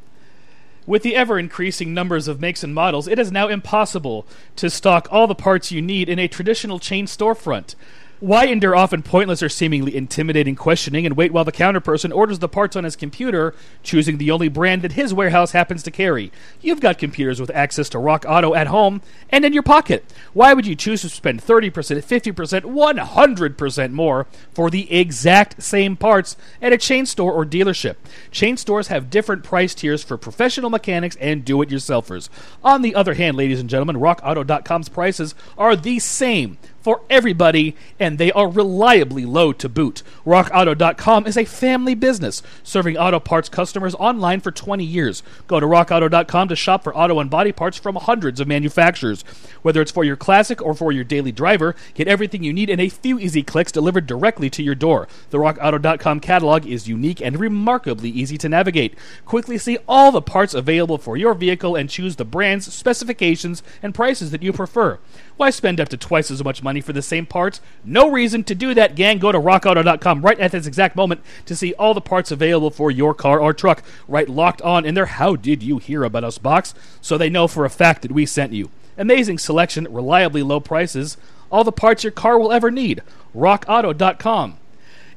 With 0.85 1.03
the 1.03 1.15
ever 1.15 1.39
increasing 1.39 1.93
numbers 1.93 2.27
of 2.27 2.41
makes 2.41 2.61
and 2.61 2.73
models, 2.73 3.07
it 3.07 3.17
is 3.17 3.31
now 3.31 3.47
impossible 3.47 4.27
to 4.57 4.69
stock 4.69 5.07
all 5.09 5.27
the 5.27 5.35
parts 5.35 5.71
you 5.71 5.81
need 5.81 6.09
in 6.09 6.19
a 6.19 6.27
traditional 6.27 6.77
chain 6.77 7.05
storefront. 7.05 7.75
Why 8.23 8.45
endure 8.45 8.73
often 8.73 9.03
pointless 9.03 9.43
or 9.43 9.49
seemingly 9.49 9.97
intimidating 9.97 10.55
questioning 10.55 11.05
and 11.05 11.17
wait 11.17 11.33
while 11.33 11.43
the 11.43 11.51
counter 11.51 11.81
person 11.81 12.13
orders 12.13 12.39
the 12.39 12.47
parts 12.47 12.77
on 12.77 12.85
his 12.85 12.95
computer, 12.95 13.53
choosing 13.83 14.17
the 14.17 14.31
only 14.31 14.47
brand 14.47 14.81
that 14.83 14.93
his 14.93 15.13
warehouse 15.13 15.51
happens 15.51 15.83
to 15.83 15.91
carry? 15.91 16.31
You've 16.61 16.79
got 16.79 16.97
computers 16.97 17.41
with 17.41 17.51
access 17.53 17.89
to 17.89 17.99
Rock 17.99 18.23
Auto 18.25 18.55
at 18.55 18.67
home 18.67 19.01
and 19.29 19.43
in 19.43 19.51
your 19.51 19.61
pocket. 19.61 20.05
Why 20.31 20.53
would 20.53 20.65
you 20.65 20.73
choose 20.73 21.01
to 21.01 21.09
spend 21.09 21.43
30%, 21.43 21.73
50%, 21.73 22.61
100% 22.61 23.91
more 23.91 24.25
for 24.53 24.69
the 24.69 24.89
exact 24.89 25.61
same 25.61 25.97
parts 25.97 26.37
at 26.61 26.71
a 26.71 26.77
chain 26.77 27.05
store 27.05 27.33
or 27.33 27.45
dealership? 27.45 27.97
Chain 28.31 28.55
stores 28.55 28.87
have 28.87 29.09
different 29.09 29.43
price 29.43 29.75
tiers 29.75 30.01
for 30.01 30.17
professional 30.17 30.69
mechanics 30.69 31.17
and 31.19 31.43
do 31.43 31.61
it 31.61 31.67
yourselfers. 31.67 32.29
On 32.63 32.83
the 32.83 32.95
other 32.95 33.15
hand, 33.15 33.35
ladies 33.35 33.59
and 33.59 33.69
gentlemen, 33.69 33.97
RockAuto.com's 33.97 34.87
prices 34.87 35.35
are 35.57 35.75
the 35.75 35.99
same 35.99 36.57
for 36.83 37.01
everybody, 37.09 37.75
and 37.99 38.17
they 38.17 38.31
are 38.33 38.49
reliably 38.49 39.25
low 39.25 39.53
to 39.53 39.69
boot. 39.69 40.03
RockAuto.com 40.25 41.25
is 41.25 41.37
a 41.37 41.45
family 41.45 41.95
business, 41.95 42.43
serving 42.61 42.97
auto 42.97 43.19
parts 43.19 43.49
customers 43.49 43.95
online 43.95 44.41
for 44.41 44.51
20 44.51 44.83
years. 44.83 45.23
Go 45.47 45.59
to 45.59 45.65
RockAuto.com 45.65 46.49
to 46.49 46.55
shop 46.55 46.83
for 46.83 46.95
auto 46.95 47.19
and 47.19 47.29
body 47.29 47.53
parts 47.53 47.77
from 47.77 47.95
hundreds 47.95 48.39
of 48.39 48.47
manufacturers. 48.47 49.23
Whether 49.61 49.81
it's 49.81 49.91
for 49.91 50.03
your 50.03 50.17
classic 50.17 50.61
or 50.61 50.73
for 50.73 50.91
your 50.91 51.05
daily 51.05 51.31
driver, 51.31 51.75
get 51.93 52.07
everything 52.07 52.43
you 52.43 52.51
need 52.51 52.69
in 52.69 52.81
a 52.81 52.89
few 52.89 53.17
easy 53.17 53.43
clicks 53.43 53.71
delivered 53.71 54.05
directly 54.05 54.49
to 54.49 54.61
your 54.61 54.75
door. 54.75 55.07
The 55.29 55.37
RockAuto.com 55.37 56.19
catalog 56.19 56.65
is 56.65 56.89
unique 56.89 57.21
and 57.21 57.39
remarkably 57.39 58.09
easy 58.09 58.37
to 58.39 58.49
navigate. 58.49 58.95
Quickly 59.25 59.57
see 59.57 59.77
all 59.87 60.11
the 60.11 60.21
parts 60.21 60.53
available 60.53 60.97
for 60.97 61.15
your 61.15 61.33
vehicle 61.33 61.75
and 61.75 61.89
choose 61.89 62.17
the 62.17 62.25
brands, 62.25 62.71
specifications, 62.73 63.63
and 63.81 63.95
prices 63.95 64.31
that 64.31 64.43
you 64.43 64.51
prefer. 64.51 64.99
Why 65.35 65.49
spend 65.49 65.79
up 65.79 65.89
to 65.89 65.97
twice 65.97 66.29
as 66.29 66.43
much 66.43 66.61
money 66.61 66.79
for 66.79 66.93
the 66.93 67.01
same 67.01 67.25
parts? 67.25 67.59
No 67.83 68.09
reason 68.09 68.43
to 68.45 68.55
do 68.55 68.73
that, 68.75 68.95
gang. 68.95 69.17
Go 69.17 69.31
to 69.31 69.39
rockauto.com 69.39 70.21
right 70.21 70.39
at 70.39 70.51
this 70.51 70.67
exact 70.67 70.95
moment 70.95 71.21
to 71.45 71.55
see 71.55 71.73
all 71.73 71.93
the 71.93 72.01
parts 72.01 72.31
available 72.31 72.69
for 72.69 72.91
your 72.91 73.13
car 73.13 73.39
or 73.39 73.53
truck. 73.53 73.83
Right 74.07 74.29
locked 74.29 74.61
on 74.61 74.85
in 74.85 74.93
their 74.93 75.07
How 75.07 75.35
Did 75.35 75.63
You 75.63 75.79
Hear 75.79 76.03
About 76.03 76.23
Us 76.23 76.37
box 76.37 76.73
so 77.01 77.17
they 77.17 77.29
know 77.29 77.47
for 77.47 77.65
a 77.65 77.69
fact 77.69 78.03
that 78.03 78.11
we 78.11 78.25
sent 78.25 78.53
you. 78.53 78.69
Amazing 78.97 79.39
selection, 79.39 79.87
reliably 79.89 80.43
low 80.43 80.59
prices, 80.59 81.17
all 81.51 81.63
the 81.63 81.71
parts 81.71 82.03
your 82.03 82.11
car 82.11 82.37
will 82.37 82.51
ever 82.51 82.69
need. 82.69 83.01
RockAuto.com. 83.35 84.57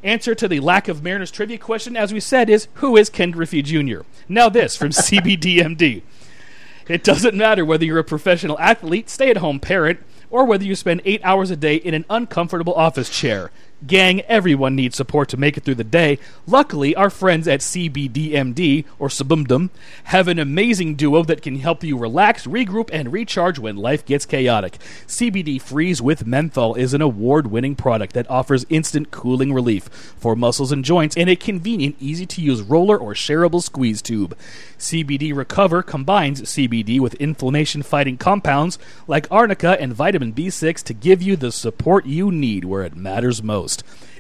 Answer 0.02 0.35
to 0.35 0.49
the 0.49 0.61
lack 0.61 0.88
of 0.88 1.02
Mariners 1.02 1.30
trivia 1.30 1.58
question, 1.58 1.96
as 1.96 2.12
we 2.12 2.20
said, 2.20 2.49
is 2.49 2.68
Who 2.75 2.96
is 2.96 3.11
Ken 3.11 3.32
Griffey 3.32 3.62
Jr.? 3.62 4.00
Now, 4.28 4.49
this 4.49 4.76
from 4.76 4.90
CBDMD. 4.92 6.02
It 6.88 7.02
doesn't 7.02 7.34
matter 7.34 7.64
whether 7.64 7.84
you're 7.84 7.98
a 7.98 8.04
professional 8.04 8.58
athlete, 8.58 9.10
stay 9.10 9.30
at 9.30 9.38
home 9.38 9.58
parent, 9.58 10.00
or 10.30 10.44
whether 10.44 10.64
you 10.64 10.74
spend 10.74 11.02
eight 11.04 11.20
hours 11.24 11.50
a 11.50 11.56
day 11.56 11.76
in 11.76 11.94
an 11.94 12.04
uncomfortable 12.08 12.74
office 12.74 13.10
chair. 13.10 13.50
Gang, 13.85 14.23
everyone 14.23 14.75
needs 14.75 14.97
support 14.97 15.28
to 15.28 15.37
make 15.37 15.59
it 15.59 15.64
through 15.64 15.75
the 15.75 15.85
day. 15.85 16.18
Luckily, 16.47 16.95
our 16.95 17.11
friends 17.11 17.47
at 17.47 17.61
CBDMD, 17.61 18.87
or 18.99 19.09
Subumdum, 19.09 19.68
have 20.04 20.28
an 20.28 20.38
amazing 20.38 20.95
duo 20.95 21.23
that 21.25 21.42
can 21.42 21.56
help 21.56 21.85
you 21.85 21.99
relax, 21.99 22.47
regroup, 22.47 22.88
and 22.90 23.12
recharge 23.12 23.59
when 23.59 23.76
life 23.76 24.06
gets 24.06 24.25
chaotic. 24.25 24.78
CBD 25.06 25.61
Freeze 25.61 26.00
with 26.00 26.26
Menthol 26.26 26.75
is 26.75 26.95
an 26.95 27.02
award 27.02 27.49
winning 27.49 27.76
product 27.76 28.14
that 28.14 28.28
offers 28.30 28.64
instant 28.71 29.11
cooling 29.11 29.52
relief 29.52 29.85
for 30.16 30.35
muscles 30.35 30.73
and 30.73 30.83
joints 30.83 31.14
in 31.14 31.28
a 31.28 31.37
convenient, 31.37 31.97
easy 32.00 32.25
to 32.25 32.40
use 32.40 32.62
roller 32.62 32.97
or 32.97 33.12
shareable 33.12 33.62
squeeze 33.62 34.00
tube. 34.00 34.35
CBD 34.78 35.37
Recover 35.37 35.83
combines 35.83 36.40
CBD 36.42 36.99
with 36.99 37.14
inflammation 37.14 37.83
fighting 37.83 38.16
compounds 38.16 38.78
like 39.06 39.30
arnica 39.30 39.78
and 39.80 39.92
vitamin 39.92 40.33
B6 40.33 40.83
to 40.83 40.95
give 40.95 41.21
you 41.21 41.37
the 41.37 41.52
support 41.52 42.06
you 42.06 42.33
need 42.33 42.64
where 42.64 42.83
it 42.83 42.97
matters 42.97 43.42
most. 43.42 43.65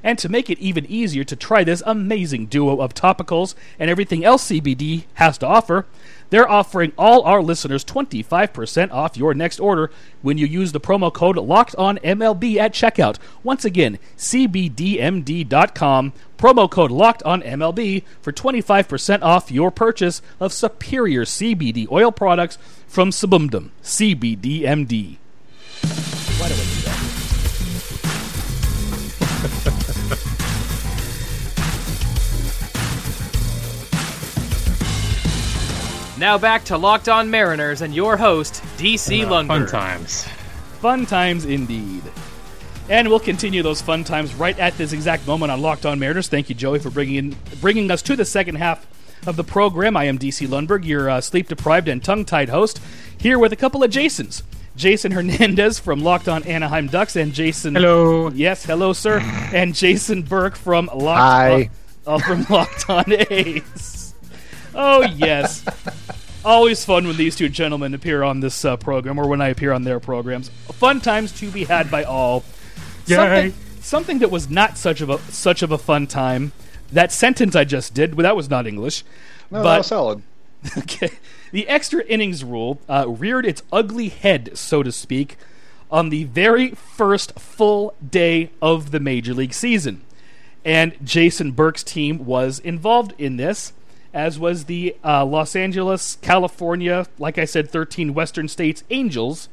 And 0.02 0.18
to 0.18 0.28
make 0.28 0.50
it 0.50 0.58
even 0.58 0.86
easier 0.86 1.24
to 1.24 1.36
try 1.36 1.64
this 1.64 1.82
amazing 1.86 2.46
duo 2.46 2.80
of 2.80 2.94
topicals 2.94 3.54
and 3.78 3.90
everything 3.90 4.24
else 4.24 4.48
CBD 4.48 5.04
has 5.14 5.38
to 5.38 5.46
offer, 5.46 5.86
they're 6.30 6.48
offering 6.48 6.92
all 6.98 7.22
our 7.22 7.42
listeners 7.42 7.84
25% 7.84 8.90
off 8.92 9.16
your 9.16 9.34
next 9.34 9.60
order 9.60 9.90
when 10.22 10.38
you 10.38 10.46
use 10.46 10.72
the 10.72 10.80
promo 10.80 11.12
code 11.12 11.36
LOCKEDONMLB 11.36 12.56
at 12.56 12.72
checkout. 12.72 13.18
Once 13.42 13.64
again, 13.64 13.98
cbdmd.com, 14.16 14.92
promo 16.38 16.70
code 16.70 16.90
LOCKEDONMLB 16.90 18.02
for 18.20 18.32
25% 18.32 19.22
off 19.22 19.50
your 19.50 19.70
purchase 19.70 20.22
of 20.40 20.52
superior 20.52 21.24
CBD 21.24 21.90
oil 21.90 22.12
products 22.12 22.58
from 22.86 23.10
Subumdum, 23.10 23.70
CBDMD. 23.82 25.16
Why 26.38 26.48
do 26.48 26.75
Now 36.26 36.38
back 36.38 36.64
to 36.64 36.76
Locked 36.76 37.08
On 37.08 37.30
Mariners 37.30 37.82
and 37.82 37.94
your 37.94 38.16
host, 38.16 38.54
DC 38.78 39.22
Fun 39.28 39.46
Lundberg. 39.46 39.70
Fun 39.70 39.80
times. 39.80 40.24
Fun 40.80 41.06
times 41.06 41.44
indeed. 41.44 42.02
And 42.88 43.06
we'll 43.08 43.20
continue 43.20 43.62
those 43.62 43.80
fun 43.80 44.02
times 44.02 44.34
right 44.34 44.58
at 44.58 44.76
this 44.76 44.92
exact 44.92 45.24
moment 45.28 45.52
on 45.52 45.62
Locked 45.62 45.86
On 45.86 46.00
Mariners. 46.00 46.26
Thank 46.26 46.48
you, 46.48 46.56
Joey, 46.56 46.80
for 46.80 46.90
bringing 46.90 47.14
in, 47.14 47.36
bringing 47.60 47.92
us 47.92 48.02
to 48.02 48.16
the 48.16 48.24
second 48.24 48.56
half 48.56 48.88
of 49.24 49.36
the 49.36 49.44
program. 49.44 49.96
I 49.96 50.06
am 50.06 50.18
DC 50.18 50.48
Lundberg, 50.48 50.84
your 50.84 51.08
uh, 51.08 51.20
sleep 51.20 51.46
deprived 51.46 51.86
and 51.86 52.02
tongue 52.02 52.24
tied 52.24 52.48
host, 52.48 52.80
here 53.16 53.38
with 53.38 53.52
a 53.52 53.56
couple 53.56 53.84
of 53.84 53.90
Jasons. 53.92 54.42
Jason 54.74 55.12
Hernandez 55.12 55.78
from 55.78 56.02
Locked 56.02 56.26
On 56.26 56.42
Anaheim 56.42 56.88
Ducks 56.88 57.14
and 57.14 57.32
Jason. 57.32 57.76
Hello. 57.76 58.30
Yes, 58.30 58.64
hello, 58.64 58.92
sir. 58.92 59.20
and 59.54 59.76
Jason 59.76 60.22
Burke 60.22 60.56
from 60.56 60.90
Locked 60.92 61.20
Hi. 61.20 61.70
On, 62.04 62.14
uh, 62.14 62.18
from 62.18 62.46
Locked 62.50 62.90
On 62.90 63.04
A's. 63.30 63.95
Oh 64.76 65.02
yes, 65.02 65.64
always 66.44 66.84
fun 66.84 67.06
when 67.06 67.16
these 67.16 67.34
two 67.34 67.48
gentlemen 67.48 67.94
appear 67.94 68.22
on 68.22 68.40
this 68.40 68.64
uh, 68.64 68.76
program, 68.76 69.18
or 69.18 69.26
when 69.26 69.40
I 69.40 69.48
appear 69.48 69.72
on 69.72 69.82
their 69.84 70.00
programs. 70.00 70.48
Fun 70.72 71.00
times 71.00 71.32
to 71.40 71.50
be 71.50 71.64
had 71.64 71.90
by 71.90 72.04
all. 72.04 72.44
Something, 73.06 73.54
something 73.80 74.18
that 74.18 74.30
was 74.30 74.50
not 74.50 74.76
such 74.76 75.00
of 75.00 75.10
a 75.10 75.18
such 75.32 75.62
of 75.62 75.72
a 75.72 75.78
fun 75.78 76.06
time. 76.06 76.52
That 76.92 77.10
sentence 77.10 77.56
I 77.56 77.64
just 77.64 77.94
did, 77.94 78.14
well, 78.14 78.22
that 78.24 78.36
was 78.36 78.48
not 78.50 78.66
English. 78.66 79.02
No, 79.50 79.62
but 79.62 79.70
that 79.70 79.78
was 79.78 79.86
solid. 79.88 80.22
Okay. 80.78 81.10
The 81.52 81.68
extra 81.68 82.04
innings 82.04 82.42
rule 82.42 82.80
uh, 82.88 83.04
reared 83.08 83.46
its 83.46 83.62
ugly 83.72 84.08
head, 84.08 84.58
so 84.58 84.82
to 84.82 84.90
speak, 84.90 85.36
on 85.90 86.08
the 86.08 86.24
very 86.24 86.70
first 86.70 87.38
full 87.38 87.94
day 88.08 88.50
of 88.60 88.90
the 88.90 88.98
Major 88.98 89.32
League 89.32 89.54
season. 89.54 90.02
And 90.64 90.94
Jason 91.04 91.52
Burke's 91.52 91.84
team 91.84 92.26
was 92.26 92.58
involved 92.58 93.14
in 93.16 93.36
this, 93.36 93.72
as 94.16 94.38
was 94.38 94.64
the 94.64 94.96
uh, 95.04 95.24
Los 95.26 95.54
Angeles, 95.54 96.16
California, 96.22 97.06
like 97.18 97.36
I 97.36 97.44
said, 97.44 97.70
13 97.70 98.14
Western 98.14 98.48
States 98.48 98.82
Angels. 98.88 99.50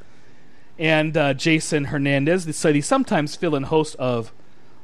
And 0.80 1.18
uh, 1.18 1.34
Jason 1.34 1.86
Hernandez, 1.86 2.46
the, 2.46 2.72
the 2.72 2.82
sometimes 2.82 3.36
fill 3.36 3.56
in 3.56 3.64
host 3.64 3.98
of 3.98 4.32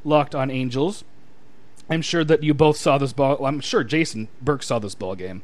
Locked 0.03 0.35
on 0.35 0.51
Angels. 0.51 1.05
I'm 1.89 2.01
sure 2.01 2.23
that 2.25 2.43
you 2.43 2.53
both 2.53 2.75
saw 2.77 2.97
this 2.97 3.13
ball. 3.13 3.43
I'm 3.45 3.61
sure 3.61 3.83
Jason 3.85 4.27
Burke 4.41 4.63
saw 4.63 4.79
this 4.79 4.95
ball 4.95 5.15
game. 5.15 5.41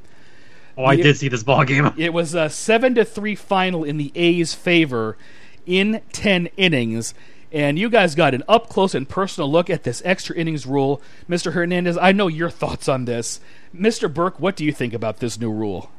Oh, 0.77 0.83
I 0.83 0.93
Yeah. 0.93 1.03
did 1.03 1.17
see 1.17 1.29
this 1.29 1.41
ball 1.43 1.63
game. 1.63 1.91
It 1.97 2.11
was 2.13 2.35
a 2.35 2.49
seven 2.49 2.93
to 2.95 3.05
three 3.05 3.35
final 3.35 3.83
in 3.85 3.97
the 3.97 4.11
A's 4.15 4.53
favor 4.53 5.17
in 5.65 6.01
ten 6.11 6.47
innings. 6.57 7.13
And 7.51 7.79
you 7.79 7.89
guys 7.89 8.15
got 8.15 8.33
an 8.33 8.43
up 8.47 8.69
close 8.69 8.93
and 8.93 9.07
personal 9.07 9.49
look 9.49 9.69
at 9.69 9.83
this 9.83 10.01
extra 10.05 10.35
innings 10.35 10.65
rule. 10.65 11.01
Mr. 11.29 11.53
Hernandez, 11.53 11.97
I 11.97 12.11
know 12.11 12.27
your 12.27 12.49
thoughts 12.49 12.89
on 12.89 13.05
this. 13.05 13.39
Mr. 13.73 14.13
Burke, 14.13 14.39
what 14.39 14.55
do 14.55 14.65
you 14.65 14.71
think 14.71 14.93
about 14.93 15.19
this 15.19 15.39
new 15.39 15.51
rule? 15.51 15.89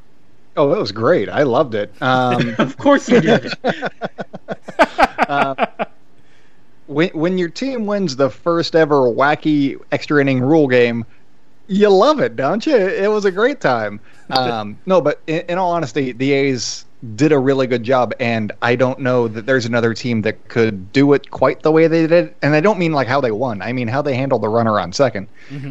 Oh, 0.56 0.70
that 0.70 0.78
was 0.78 0.92
great. 0.92 1.28
I 1.28 1.42
loved 1.42 1.74
it. 1.74 1.92
Um, 2.00 2.54
of 2.58 2.76
course 2.78 3.08
you 3.08 3.20
did. 3.20 3.52
when 6.86 7.08
when 7.10 7.38
your 7.38 7.48
team 7.48 7.86
wins 7.86 8.16
the 8.16 8.30
first 8.30 8.76
ever 8.76 9.00
wacky 9.02 9.80
extra 9.92 10.20
inning 10.20 10.40
rule 10.40 10.68
game, 10.68 11.04
You 11.68 11.90
love 11.90 12.20
it, 12.20 12.36
don't 12.36 12.64
you? 12.64 12.76
It 12.76 13.10
was 13.10 13.24
a 13.24 13.32
great 13.32 13.60
time. 13.60 14.00
Um, 14.28 14.76
no, 14.86 15.00
but 15.00 15.20
in, 15.28 15.42
in 15.48 15.56
all 15.56 15.70
honesty, 15.70 16.10
the 16.10 16.32
A's 16.32 16.84
did 17.14 17.30
a 17.32 17.38
really 17.38 17.66
good 17.66 17.82
job, 17.82 18.12
and 18.18 18.50
I 18.62 18.74
don't 18.74 18.98
know 19.00 19.28
that 19.28 19.46
there's 19.46 19.66
another 19.66 19.94
team 19.94 20.22
that 20.22 20.48
could 20.48 20.92
do 20.92 21.12
it 21.12 21.30
quite 21.30 21.62
the 21.62 21.70
way 21.70 21.86
they 21.86 22.06
did. 22.06 22.34
And 22.42 22.54
I 22.54 22.60
don't 22.60 22.78
mean 22.78 22.92
like 22.92 23.06
how 23.06 23.20
they 23.20 23.30
won. 23.30 23.62
I 23.62 23.72
mean 23.72 23.86
how 23.88 24.02
they 24.02 24.14
handled 24.14 24.42
the 24.42 24.48
runner 24.48 24.80
on 24.80 24.90
2nd 24.92 25.26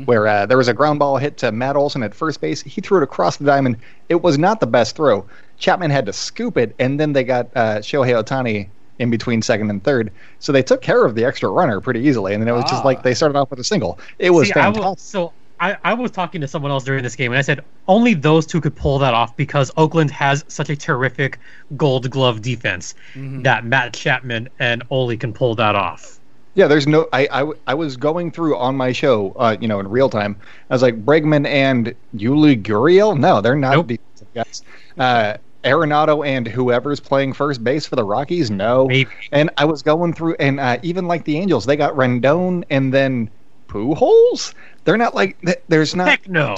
where 0.05 0.27
uh, 0.27 0.45
there 0.45 0.57
was 0.57 0.67
a 0.67 0.73
ground 0.73 0.99
ball 0.99 1.17
hit 1.17 1.37
to 1.37 1.51
Matt 1.51 1.75
Olson 1.75 2.03
at 2.03 2.15
first 2.15 2.39
base. 2.39 2.61
He 2.61 2.79
threw 2.81 2.97
it 2.99 3.03
across 3.03 3.37
the 3.37 3.45
diamond. 3.45 3.77
It 4.07 4.21
was 4.21 4.37
not 4.37 4.59
the 4.59 4.67
best 4.67 4.95
throw. 4.95 5.25
Chapman 5.57 5.89
had 5.91 6.05
to 6.05 6.13
scoop 6.13 6.57
it, 6.57 6.75
and 6.79 6.99
then 6.99 7.13
they 7.13 7.23
got 7.23 7.47
uh, 7.55 7.77
Shohei 7.79 8.21
Ohtani 8.23 8.67
in 8.99 9.09
between 9.09 9.41
second 9.41 9.69
and 9.69 9.83
third. 9.83 10.11
So 10.39 10.51
they 10.51 10.63
took 10.63 10.81
care 10.81 11.03
of 11.05 11.15
the 11.15 11.25
extra 11.25 11.49
runner 11.49 11.81
pretty 11.81 12.01
easily, 12.01 12.33
and 12.33 12.41
then 12.41 12.47
it 12.47 12.53
was 12.53 12.63
Ah. 12.65 12.69
just 12.69 12.85
like 12.85 13.03
they 13.03 13.13
started 13.13 13.37
off 13.37 13.49
with 13.49 13.59
a 13.59 13.63
single. 13.63 13.99
It 14.19 14.29
was 14.29 14.47
See, 14.47 14.53
fantastic. 14.53 14.83
was, 14.83 15.01
so 15.01 15.33
I, 15.59 15.77
I 15.83 15.93
was 15.93 16.11
talking 16.11 16.41
to 16.41 16.47
someone 16.47 16.71
else 16.71 16.83
during 16.83 17.03
this 17.03 17.15
game, 17.15 17.31
and 17.31 17.39
I 17.39 17.41
said 17.41 17.63
only 17.87 18.13
those 18.13 18.45
two 18.45 18.59
could 18.59 18.75
pull 18.75 18.99
that 18.99 19.13
off 19.13 19.35
because 19.37 19.71
Oakland 19.77 20.11
has 20.11 20.43
such 20.47 20.69
a 20.69 20.75
terrific 20.75 21.39
Gold 21.77 22.09
Glove 22.09 22.41
defense 22.41 22.93
that 23.15 23.65
Matt 23.65 23.93
Chapman 23.93 24.49
and 24.59 24.83
Ole 24.89 25.15
can 25.17 25.33
pull 25.33 25.55
that 25.55 25.75
off. 25.75 26.19
Yeah, 26.55 26.67
there's 26.67 26.87
no. 26.87 27.07
I 27.11 27.51
I 27.67 27.73
was 27.73 27.97
going 27.97 28.31
through 28.31 28.55
on 28.57 28.75
my 28.77 28.91
show, 28.93 29.33
uh, 29.37 29.57
you 29.59 29.67
know, 29.67 29.79
in 29.79 29.89
real 29.89 30.09
time. 30.09 30.37
I 30.69 30.73
was 30.73 30.81
like 30.81 31.03
Bregman 31.05 31.45
and 31.45 31.93
Yuli 32.15 32.61
Gurriel. 32.61 33.17
No, 33.19 33.41
they're 33.41 33.55
not 33.57 33.73
Nope. 33.73 33.87
defensive 33.87 34.33
guys. 34.33 34.63
Uh, 34.97 35.37
Arenado 35.65 36.25
and 36.25 36.47
whoever's 36.47 36.99
playing 36.99 37.33
first 37.33 37.63
base 37.63 37.85
for 37.85 37.95
the 37.95 38.03
Rockies. 38.03 38.51
No, 38.51 38.87
Maybe. 38.87 39.09
And 39.31 39.49
I 39.57 39.65
was 39.65 39.81
going 39.81 40.13
through, 40.13 40.35
and 40.39 40.59
uh, 40.59 40.77
even 40.83 41.07
like 41.07 41.25
the 41.25 41.37
Angels, 41.37 41.65
they 41.65 41.75
got 41.75 41.93
Rendon 41.95 42.63
and 42.69 42.93
then 42.93 43.29
Pujols. 43.75 44.53
They're 44.85 44.97
not 44.97 45.13
like 45.15 45.37
there's 45.67 45.95
not 45.95 46.07
Heck 46.07 46.29
no. 46.29 46.55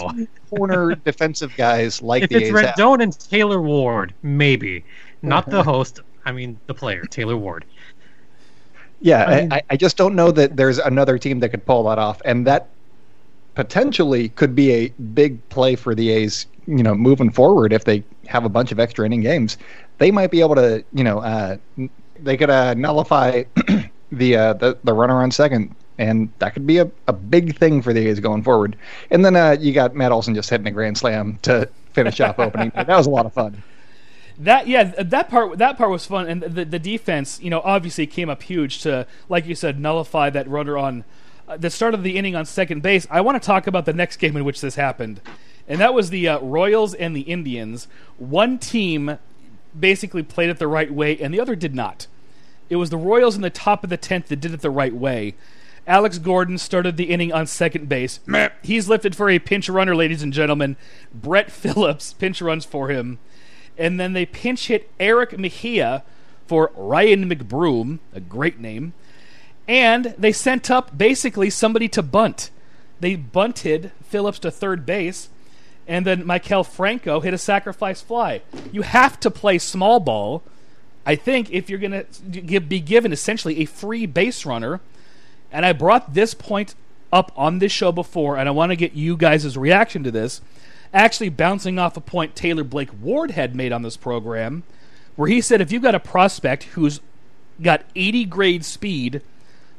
corner 0.50 0.96
defensive 1.06 1.56
guys 1.58 2.02
like 2.02 2.24
If 2.24 2.30
the 2.30 2.36
it's 2.38 2.50
A's 2.50 2.78
have. 2.78 3.02
And 3.02 3.20
Taylor 3.20 3.62
Ward, 3.62 4.14
maybe. 4.22 4.84
Not 5.22 5.50
the 5.50 5.64
host. 5.64 6.02
I 6.26 6.32
mean, 6.32 6.60
the 6.68 6.74
player, 6.74 7.06
Taylor 7.06 7.38
Ward. 7.38 7.66
Yeah, 9.00 9.26
I 9.26 9.42
mean- 9.42 9.54
I, 9.54 9.62
I 9.72 9.78
just 9.78 9.98
don't 9.98 10.16
know 10.16 10.32
that 10.32 10.56
there's 10.58 10.78
another 10.80 11.18
team 11.18 11.40
that 11.40 11.50
could 11.50 11.66
pull 11.66 11.84
that 11.84 11.98
off, 11.98 12.22
and 12.26 12.46
that 12.48 12.68
potentially 13.56 14.30
could 14.30 14.56
be 14.56 14.72
a 14.72 14.90
big 15.14 15.48
play 15.50 15.76
for 15.76 15.96
the 15.96 16.10
A's. 16.12 16.46
You 16.68 16.84
know, 16.84 16.94
moving 16.94 17.32
forward, 17.32 17.72
if 17.72 17.86
they 17.86 18.04
have 18.28 18.44
a 18.44 18.50
bunch 18.50 18.72
of 18.74 18.80
extra 18.80 19.06
inning 19.06 19.22
games, 19.22 19.58
they 20.00 20.12
might 20.12 20.32
be 20.32 20.42
able 20.42 20.56
to. 20.56 20.84
You 20.94 21.04
know, 21.06 21.20
uh, 21.20 21.58
they 22.20 22.36
could 22.36 22.50
uh, 22.50 22.74
nullify 22.74 23.44
the, 24.12 24.36
uh, 24.36 24.54
the 24.54 24.78
the 24.84 24.94
runner 24.94 25.22
on 25.22 25.32
second, 25.32 25.74
and 25.98 26.30
that 26.40 26.54
could 26.54 26.68
be 26.68 26.78
a, 26.78 26.90
a 27.08 27.14
big 27.14 27.58
thing 27.58 27.82
for 27.82 27.94
the 27.94 28.08
A's 28.08 28.20
going 28.20 28.44
forward. 28.44 28.76
And 29.10 29.24
then 29.26 29.36
uh, 29.36 29.58
you 29.60 29.74
got 29.74 29.96
Matt 29.96 30.12
Olson 30.12 30.36
just 30.36 30.50
hitting 30.50 30.68
a 30.68 30.72
grand 30.72 30.98
slam 30.98 31.40
to 31.44 31.70
finish 31.94 32.20
off 32.20 32.40
opening. 32.40 32.72
That 32.76 32.88
was 32.90 33.08
a 33.08 33.10
lot 33.12 33.26
of 33.26 33.34
fun. 33.34 33.64
That 34.40 34.68
yeah, 34.68 34.84
that 34.84 35.30
part 35.32 35.58
that 35.58 35.80
part 35.80 35.90
was 35.90 36.06
fun, 36.06 36.28
and 36.28 36.44
the 36.44 36.64
the 36.64 36.78
defense, 36.78 37.40
you 37.42 37.50
know, 37.50 37.60
obviously 37.62 38.06
came 38.06 38.30
up 38.30 38.44
huge 38.44 38.84
to, 38.84 39.08
like 39.30 39.48
you 39.48 39.56
said, 39.56 39.80
nullify 39.80 40.30
that 40.30 40.48
runner 40.48 40.78
on 40.78 41.06
uh, 41.48 41.58
the 41.58 41.72
start 41.72 41.96
of 41.96 42.04
the 42.04 42.18
inning 42.18 42.36
on 42.36 42.46
second 42.46 42.84
base. 42.84 43.08
I 43.10 43.22
want 43.22 43.42
to 43.42 43.44
talk 43.44 43.66
about 43.66 43.86
the 43.86 43.94
next 43.94 44.18
game 44.18 44.38
in 44.38 44.46
which 44.46 44.62
this 44.62 44.76
happened, 44.76 45.22
and 45.68 45.82
that 45.82 45.96
was 45.96 46.12
the 46.12 46.28
uh, 46.28 46.40
Royals 46.40 46.94
and 46.94 47.16
the 47.16 47.22
Indians. 47.22 47.88
One 48.20 48.60
team 48.60 49.18
basically 49.78 50.22
played 50.22 50.52
it 50.52 50.60
the 50.60 50.68
right 50.68 50.94
way, 50.94 51.18
and 51.18 51.34
the 51.34 51.40
other 51.40 51.56
did 51.56 51.74
not. 51.74 52.06
It 52.70 52.76
was 52.76 52.92
the 52.92 52.98
Royals 52.98 53.36
in 53.36 53.42
the 53.42 53.50
top 53.50 53.84
of 53.84 53.90
the 53.90 53.98
tenth 53.98 54.28
that 54.28 54.40
did 54.40 54.54
it 54.54 54.62
the 54.62 54.70
right 54.70 54.94
way. 54.94 55.34
Alex 55.88 56.20
Gordon 56.20 56.58
started 56.58 56.98
the 56.98 57.06
inning 57.06 57.32
on 57.32 57.48
second 57.48 57.90
base. 57.90 58.20
He's 58.62 58.90
lifted 58.90 59.16
for 59.16 59.30
a 59.30 59.40
pinch 59.40 59.70
runner, 59.70 59.96
ladies 59.96 60.22
and 60.22 60.34
gentlemen. 60.34 60.76
Brett 61.14 61.50
Phillips 61.50 62.14
pinch 62.14 62.42
runs 62.42 62.66
for 62.66 62.90
him 62.90 63.18
and 63.78 64.00
then 64.00 64.14
they 64.14 64.26
pinch 64.26 64.68
hit 64.68 64.90
Erick 65.00 65.38
Mejia 65.38 66.04
for 66.48 66.72
Ryan 66.76 67.30
McBroom, 67.30 68.00
a 68.14 68.20
great 68.20 68.60
name, 68.60 68.94
and 69.68 70.16
they 70.18 70.32
sent 70.32 70.72
up 70.72 70.98
basically 70.98 71.50
somebody 71.50 71.88
to 71.90 72.02
bunt. 72.02 72.50
They 73.00 73.16
bunted 73.16 73.92
Phillips 74.04 74.40
to 74.40 74.52
third 74.52 74.86
base, 74.86 75.30
and 75.88 76.06
then 76.06 76.24
Maikel 76.24 76.66
Franco 76.66 77.20
hit 77.20 77.34
a 77.34 77.38
sacrifice 77.38 78.02
fly. 78.02 78.42
You 78.72 78.82
have 78.82 79.20
to 79.20 79.30
play 79.30 79.58
small 79.58 80.00
ball, 80.00 80.42
I 81.06 81.16
think, 81.16 81.52
if 81.52 81.70
you're 81.70 81.80
going 81.80 82.06
to 82.32 82.60
be 82.60 82.80
given 82.80 83.14
essentially 83.14 83.60
a 83.60 83.66
free 83.66 84.06
base 84.06 84.46
runner. 84.46 84.82
And 85.52 85.66
I 85.66 85.74
brought 85.74 86.14
this 86.14 86.34
point 86.34 86.76
up 87.12 87.32
on 87.36 87.60
this 87.60 87.72
show 87.72 87.92
before, 87.92 88.38
and 88.38 88.48
I 88.48 88.52
want 88.52 88.72
to 88.72 88.76
get 88.76 88.94
you 88.94 89.16
guys' 89.16 89.58
reaction 89.58 90.04
to 90.04 90.12
this 90.12 90.42
actually 90.94 91.30
bouncing 91.30 91.80
off 91.80 91.98
a 91.98 92.02
point 92.02 92.36
Taylor 92.36 92.64
Blake 92.64 92.90
Ward 93.02 93.32
had 93.32 93.56
made 93.56 93.72
on 93.72 93.82
this 93.82 93.98
program, 93.98 94.64
where 95.16 95.30
he 95.30 95.42
said 95.42 95.62
if 95.62 95.72
you've 95.72 95.84
got 95.84 95.96
a 95.96 96.00
prospect 96.00 96.64
who's 96.64 97.00
got 97.62 97.84
80 97.96 98.26
grade 98.26 98.66
speed, 98.66 99.22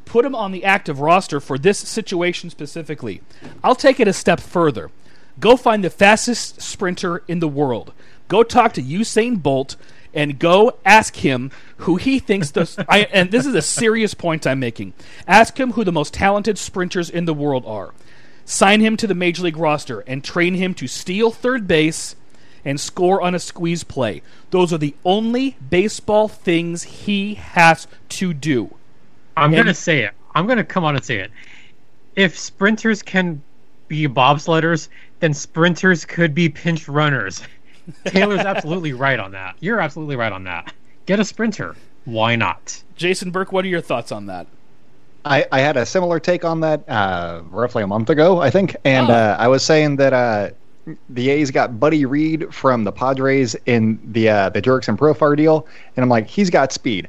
put 0.05 0.25
him 0.25 0.35
on 0.35 0.53
the 0.53 0.65
active 0.65 1.01
roster 1.01 1.41
for 1.41 1.59
this 1.59 1.79
situation 1.79 2.51
specifically. 2.51 3.21
I'll 3.63 3.75
take 3.75 4.01
it 4.01 4.09
a 4.09 4.13
step 4.13 4.41
further. 4.41 4.91
Go 5.39 5.57
find 5.57 5.85
the 5.85 5.91
fastest 5.91 6.61
sprinter 6.61 7.23
in 7.29 7.39
the 7.39 7.49
world. 7.49 7.93
Go 8.27 8.43
talk 8.43 8.73
to 8.75 8.83
Usain 8.83 9.41
Bolt 9.43 9.77
and 10.15 10.39
go 10.39 10.77
ask 10.85 11.17
him 11.17 11.51
who 11.79 11.97
he 11.97 12.19
thinks 12.19 12.51
the 12.51 12.85
I, 12.89 13.01
and 13.13 13.31
this 13.31 13.47
is 13.47 13.55
a 13.55 13.63
serious 13.63 14.15
point 14.15 14.47
I'm 14.47 14.61
making. 14.61 14.95
Ask 15.27 15.59
him 15.59 15.73
who 15.73 15.85
the 15.85 15.93
most 15.93 16.15
talented 16.15 16.59
sprinters 16.59 17.11
in 17.11 17.25
the 17.25 17.35
world 17.35 17.65
are 17.67 17.93
sign 18.49 18.81
him 18.81 18.97
to 18.97 19.07
the 19.07 19.15
major 19.15 19.43
league 19.43 19.59
roster 19.59 20.01
and 20.01 20.25
train 20.25 20.55
him 20.55 20.73
to 20.73 20.87
steal 20.87 21.31
third 21.31 21.69
base 21.69 22.17
and 22.65 22.81
score 22.81 23.21
on 23.21 23.35
a 23.35 23.39
squeeze 23.39 23.85
play. 23.85 24.23
Those 24.51 24.73
are 24.73 24.79
the 24.79 24.95
only 25.05 25.57
baseball 25.69 26.29
things 26.29 26.83
he 26.83 27.35
has 27.35 27.87
to 28.09 28.33
do. 28.33 28.75
I'm 29.37 29.53
gonna 29.53 29.75
say 29.75 30.03
it. 30.03 30.15
I'm 30.35 30.47
gonna 30.47 30.65
come 30.65 30.85
on 30.85 30.97
and 30.97 31.05
say 31.05 31.19
it. 31.19 31.31
If 32.17 32.39
sprinters 32.39 33.03
can 33.03 33.43
be 33.87 34.09
bobsledders, 34.09 34.89
then 35.21 35.35
sprinters 35.35 36.05
could 36.05 36.35
be 36.35 36.49
pinch 36.49 36.89
runners. 36.89 37.43
Taylor's 38.07 38.41
absolutely 38.41 38.93
right 38.93 39.19
on 39.19 39.33
that. 39.33 39.57
You're 39.61 39.81
absolutely 39.81 40.17
right 40.17 40.33
on 40.33 40.45
that. 40.45 40.73
Get 41.07 41.21
a 41.21 41.25
sprinter. 41.25 41.75
Why 42.05 42.37
not? 42.37 42.83
Jason 42.97 43.31
Burke, 43.31 43.53
what 43.53 43.65
are 43.65 43.69
your 43.69 43.81
thoughts 43.81 44.13
on 44.13 44.27
that? 44.27 44.47
I, 45.25 45.47
I 45.53 45.61
had 45.61 45.77
a 45.77 45.85
similar 45.85 46.21
take 46.21 46.45
on 46.45 46.61
that 46.61 46.89
uh, 46.89 47.43
roughly 47.51 47.83
a 47.83 47.87
month 47.87 48.09
ago, 48.11 48.41
I 48.41 48.51
think, 48.51 48.77
and 48.85 49.11
Oh. 49.11 49.15
uh, 49.15 49.37
I 49.39 49.49
was 49.49 49.63
saying 49.63 49.97
that 49.97 50.13
uh, 50.13 50.51
the 51.11 51.29
A's 51.31 51.51
got 51.51 51.79
Buddy 51.79 52.07
Reed 52.07 52.53
from 52.55 52.85
the 52.85 52.93
Padres 52.93 53.55
in 53.67 53.99
the 54.13 54.29
uh, 54.31 54.49
the 54.51 54.63
Jurickson 54.63 54.97
Profar 54.97 55.37
deal, 55.37 55.67
and 55.97 56.03
I'm 56.03 56.09
like, 56.09 56.27
he's 56.29 56.49
got 56.51 56.73
speed. 56.73 57.09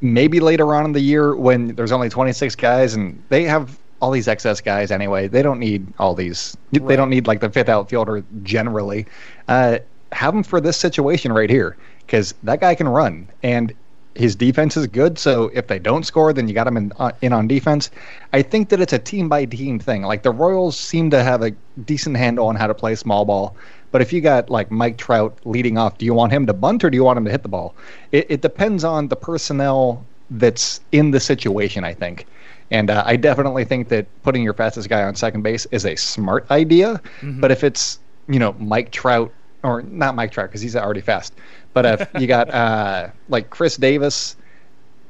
Maybe 0.00 0.40
later 0.40 0.74
on 0.74 0.84
in 0.84 0.92
the 0.92 1.00
year 1.00 1.34
when 1.36 1.74
there's 1.74 1.92
only 1.92 2.08
26 2.08 2.54
guys 2.56 2.94
and 2.94 3.20
they 3.30 3.42
have 3.44 3.78
all 4.00 4.12
these 4.12 4.28
excess 4.28 4.60
guys 4.60 4.92
anyway, 4.92 5.26
they 5.26 5.42
don't 5.42 5.58
need 5.58 5.86
all 5.98 6.14
these. 6.14 6.56
They 6.70 6.94
don't 6.96 7.10
need 7.10 7.26
like 7.26 7.40
the 7.40 7.50
fifth 7.50 7.68
outfielder 7.68 8.24
generally. 8.44 9.06
Uh, 9.48 9.78
have 10.12 10.34
him 10.34 10.42
for 10.42 10.60
this 10.60 10.76
situation 10.76 11.32
right 11.32 11.50
here 11.50 11.76
because 12.06 12.34
that 12.42 12.60
guy 12.60 12.74
can 12.74 12.88
run 12.88 13.28
and 13.42 13.74
his 14.14 14.34
defense 14.34 14.76
is 14.76 14.86
good. 14.86 15.18
So 15.18 15.50
if 15.54 15.68
they 15.68 15.78
don't 15.78 16.04
score, 16.04 16.32
then 16.32 16.48
you 16.48 16.54
got 16.54 16.66
him 16.66 16.76
in, 16.76 16.92
uh, 16.98 17.12
in 17.22 17.32
on 17.32 17.46
defense. 17.46 17.90
I 18.32 18.42
think 18.42 18.68
that 18.70 18.80
it's 18.80 18.92
a 18.92 18.98
team 18.98 19.28
by 19.28 19.44
team 19.44 19.78
thing. 19.78 20.02
Like 20.02 20.22
the 20.24 20.32
Royals 20.32 20.76
seem 20.76 21.10
to 21.10 21.22
have 21.22 21.42
a 21.42 21.52
decent 21.84 22.16
handle 22.16 22.48
on 22.48 22.56
how 22.56 22.66
to 22.66 22.74
play 22.74 22.96
small 22.96 23.24
ball. 23.24 23.54
But 23.92 24.02
if 24.02 24.12
you 24.12 24.20
got 24.20 24.50
like 24.50 24.70
Mike 24.70 24.98
Trout 24.98 25.38
leading 25.44 25.78
off, 25.78 25.98
do 25.98 26.04
you 26.04 26.14
want 26.14 26.32
him 26.32 26.46
to 26.46 26.52
bunt 26.52 26.82
or 26.84 26.90
do 26.90 26.96
you 26.96 27.04
want 27.04 27.16
him 27.16 27.24
to 27.26 27.30
hit 27.30 27.42
the 27.42 27.48
ball? 27.48 27.74
It, 28.10 28.26
it 28.28 28.40
depends 28.40 28.82
on 28.82 29.08
the 29.08 29.16
personnel 29.16 30.04
that's 30.30 30.80
in 30.90 31.12
the 31.12 31.20
situation, 31.20 31.84
I 31.84 31.94
think. 31.94 32.26
And 32.70 32.90
uh, 32.90 33.02
I 33.06 33.16
definitely 33.16 33.64
think 33.64 33.88
that 33.88 34.06
putting 34.24 34.42
your 34.42 34.52
fastest 34.52 34.88
guy 34.88 35.04
on 35.04 35.14
second 35.14 35.42
base 35.42 35.66
is 35.70 35.86
a 35.86 35.94
smart 35.96 36.50
idea. 36.50 37.00
But 37.40 37.50
if 37.52 37.62
it's, 37.62 37.98
you 38.26 38.38
know, 38.38 38.54
Mike 38.58 38.90
Trout, 38.90 39.32
or 39.62 39.82
not 39.82 40.14
Mike 40.14 40.32
Trout 40.32 40.48
because 40.48 40.60
he's 40.60 40.76
already 40.76 41.00
fast, 41.00 41.34
but 41.72 41.84
if 41.84 42.08
you 42.20 42.26
got 42.26 42.50
uh, 42.54 43.08
like 43.28 43.50
Chris 43.50 43.76
Davis 43.76 44.36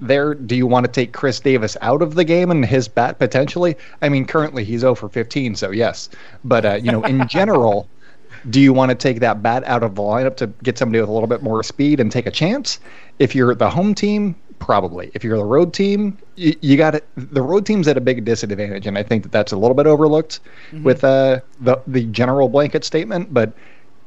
there, 0.00 0.34
do 0.34 0.54
you 0.54 0.66
want 0.66 0.86
to 0.86 0.92
take 0.92 1.12
Chris 1.12 1.40
Davis 1.40 1.76
out 1.80 2.02
of 2.02 2.14
the 2.14 2.24
game 2.24 2.50
and 2.50 2.64
his 2.64 2.88
bat 2.88 3.18
potentially? 3.18 3.76
I 4.02 4.08
mean, 4.08 4.24
currently 4.24 4.64
he's 4.64 4.80
0 4.80 4.94
for 4.94 5.08
15, 5.08 5.56
so 5.56 5.70
yes. 5.70 6.08
But, 6.44 6.64
uh, 6.64 6.74
you 6.74 6.92
know, 6.92 7.02
in 7.04 7.26
general, 7.28 7.88
do 8.50 8.60
you 8.60 8.72
want 8.72 8.90
to 8.90 8.94
take 8.94 9.20
that 9.20 9.42
bat 9.42 9.64
out 9.64 9.82
of 9.82 9.96
the 9.96 10.02
lineup 10.02 10.36
to 10.36 10.46
get 10.62 10.78
somebody 10.78 11.00
with 11.00 11.08
a 11.08 11.12
little 11.12 11.26
bit 11.26 11.42
more 11.42 11.62
speed 11.62 12.00
and 12.00 12.12
take 12.12 12.26
a 12.26 12.30
chance? 12.30 12.78
If 13.18 13.34
you're 13.34 13.54
the 13.54 13.68
home 13.68 13.94
team, 13.94 14.36
probably. 14.58 15.10
If 15.14 15.24
you're 15.24 15.36
the 15.36 15.44
road 15.44 15.72
team, 15.72 16.18
you, 16.36 16.54
you 16.60 16.76
got 16.76 16.94
it. 16.94 17.06
The 17.16 17.42
road 17.42 17.66
team's 17.66 17.88
at 17.88 17.96
a 17.96 18.00
big 18.00 18.24
disadvantage, 18.24 18.86
and 18.86 18.98
I 18.98 19.02
think 19.02 19.22
that 19.24 19.32
that's 19.32 19.52
a 19.52 19.56
little 19.56 19.74
bit 19.74 19.86
overlooked 19.86 20.40
with 20.82 21.04
uh, 21.04 21.40
the 21.60 21.80
the 21.86 22.04
general 22.06 22.48
blanket 22.48 22.84
statement. 22.84 23.32
But 23.32 23.52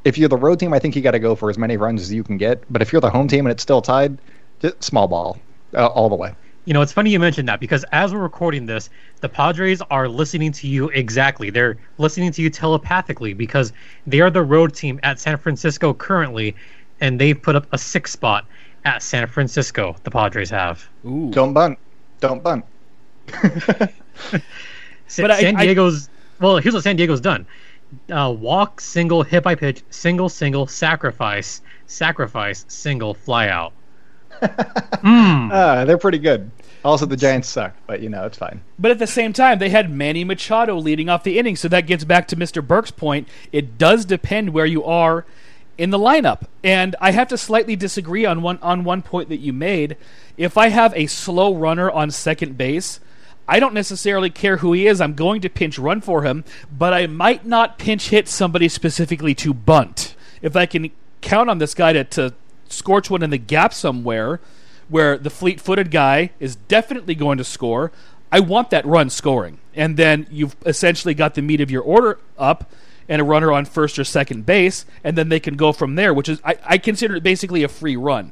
if 0.03 0.17
you're 0.17 0.29
the 0.29 0.37
road 0.37 0.59
team, 0.59 0.73
I 0.73 0.79
think 0.79 0.95
you 0.95 1.01
got 1.01 1.11
to 1.11 1.19
go 1.19 1.35
for 1.35 1.49
as 1.49 1.57
many 1.57 1.77
runs 1.77 2.01
as 2.01 2.11
you 2.11 2.23
can 2.23 2.37
get. 2.37 2.63
But 2.71 2.81
if 2.81 2.91
you're 2.91 3.01
the 3.01 3.09
home 3.09 3.27
team 3.27 3.45
and 3.45 3.51
it's 3.51 3.63
still 3.63 3.81
tied, 3.81 4.17
just 4.61 4.83
small 4.83 5.07
ball 5.07 5.37
uh, 5.73 5.87
all 5.87 6.09
the 6.09 6.15
way. 6.15 6.33
You 6.65 6.73
know, 6.73 6.81
it's 6.81 6.91
funny 6.91 7.09
you 7.09 7.19
mentioned 7.19 7.47
that 7.49 7.59
because 7.59 7.83
as 7.91 8.13
we're 8.13 8.19
recording 8.19 8.67
this, 8.67 8.89
the 9.21 9.29
Padres 9.29 9.81
are 9.89 10.07
listening 10.07 10.51
to 10.53 10.67
you 10.67 10.89
exactly. 10.89 11.49
They're 11.49 11.77
listening 11.97 12.31
to 12.33 12.41
you 12.41 12.49
telepathically 12.51 13.33
because 13.33 13.73
they 14.05 14.21
are 14.21 14.29
the 14.29 14.43
road 14.43 14.75
team 14.75 14.99
at 15.01 15.19
San 15.19 15.37
Francisco 15.37 15.93
currently, 15.93 16.55
and 16.99 17.19
they've 17.19 17.39
put 17.41 17.55
up 17.55 17.65
a 17.71 17.77
six 17.79 18.11
spot 18.11 18.45
at 18.85 19.01
San 19.01 19.25
Francisco. 19.27 19.95
The 20.03 20.11
Padres 20.11 20.51
have. 20.51 20.87
Ooh. 21.05 21.31
Don't 21.31 21.53
bunt. 21.53 21.79
Don't 22.19 22.43
bunt. 22.43 22.63
Sa- 25.07 25.23
But 25.23 25.31
I- 25.31 25.41
San 25.41 25.55
I- 25.55 25.65
Diego's 25.65 26.09
well, 26.39 26.57
here's 26.57 26.73
what 26.73 26.83
San 26.83 26.95
Diego's 26.95 27.21
done: 27.21 27.45
uh, 28.11 28.33
walk, 28.37 28.81
single, 28.81 29.23
hit 29.23 29.43
by 29.43 29.55
pitch, 29.55 29.83
single, 29.89 30.29
single, 30.29 30.67
sacrifice, 30.67 31.61
sacrifice, 31.87 32.65
single, 32.67 33.13
fly 33.13 33.47
out. 33.49 33.73
Hmm. 35.01 35.49
Uh, 35.51 35.85
they're 35.85 35.97
pretty 35.97 36.19
good. 36.19 36.51
Also, 36.85 37.07
the 37.07 37.17
Giants 37.17 37.47
suck, 37.47 37.75
but 37.87 38.01
you 38.01 38.09
know 38.09 38.25
it's 38.25 38.37
fine. 38.37 38.61
But 38.77 38.91
at 38.91 38.99
the 38.99 39.07
same 39.07 39.33
time, 39.33 39.57
they 39.57 39.69
had 39.69 39.91
Manny 39.91 40.23
Machado 40.23 40.77
leading 40.77 41.09
off 41.09 41.23
the 41.23 41.39
inning, 41.39 41.55
so 41.55 41.67
that 41.67 41.87
gets 41.87 42.03
back 42.03 42.27
to 42.29 42.35
Mr. 42.35 42.65
Burke's 42.65 42.91
point. 42.91 43.27
It 43.51 43.77
does 43.77 44.05
depend 44.05 44.51
where 44.51 44.65
you 44.65 44.83
are 44.83 45.25
in 45.77 45.89
the 45.89 45.97
lineup, 45.97 46.43
and 46.63 46.95
I 47.01 47.11
have 47.11 47.27
to 47.29 47.37
slightly 47.37 47.75
disagree 47.75 48.25
on 48.25 48.41
one 48.41 48.59
on 48.61 48.83
one 48.83 49.01
point 49.01 49.29
that 49.29 49.39
you 49.39 49.53
made. 49.53 49.97
If 50.37 50.57
I 50.57 50.69
have 50.69 50.93
a 50.95 51.07
slow 51.07 51.55
runner 51.55 51.89
on 51.89 52.11
second 52.11 52.57
base, 52.57 52.99
I 53.51 53.59
don't 53.59 53.73
necessarily 53.73 54.29
care 54.29 54.57
who 54.57 54.71
he 54.71 54.87
is. 54.87 55.01
I'm 55.01 55.13
going 55.13 55.41
to 55.41 55.49
pinch 55.49 55.77
run 55.77 55.99
for 55.99 56.23
him, 56.23 56.45
but 56.71 56.93
I 56.93 57.05
might 57.05 57.45
not 57.45 57.77
pinch 57.77 58.07
hit 58.07 58.29
somebody 58.29 58.69
specifically 58.69 59.35
to 59.35 59.53
bunt. 59.53 60.15
If 60.41 60.55
I 60.55 60.65
can 60.65 60.89
count 61.19 61.49
on 61.49 61.57
this 61.57 61.73
guy 61.73 61.91
to, 61.91 62.05
to 62.05 62.33
scorch 62.69 63.09
one 63.09 63.21
in 63.21 63.29
the 63.29 63.37
gap 63.37 63.73
somewhere 63.73 64.39
where 64.87 65.17
the 65.17 65.29
fleet 65.29 65.59
footed 65.59 65.91
guy 65.91 66.31
is 66.39 66.55
definitely 66.55 67.13
going 67.13 67.37
to 67.39 67.43
score, 67.43 67.91
I 68.31 68.39
want 68.39 68.69
that 68.69 68.85
run 68.85 69.09
scoring. 69.09 69.59
And 69.75 69.97
then 69.97 70.27
you've 70.31 70.55
essentially 70.65 71.13
got 71.13 71.35
the 71.35 71.41
meat 71.41 71.59
of 71.59 71.69
your 71.69 71.81
order 71.81 72.19
up 72.37 72.71
and 73.09 73.21
a 73.21 73.25
runner 73.25 73.51
on 73.51 73.65
first 73.65 73.99
or 73.99 74.05
second 74.05 74.45
base, 74.45 74.85
and 75.03 75.17
then 75.17 75.27
they 75.27 75.41
can 75.41 75.57
go 75.57 75.73
from 75.73 75.95
there, 75.95 76.13
which 76.13 76.29
is, 76.29 76.39
I, 76.45 76.55
I 76.63 76.77
consider 76.77 77.17
it 77.17 77.23
basically 77.23 77.63
a 77.63 77.67
free 77.67 77.97
run. 77.97 78.31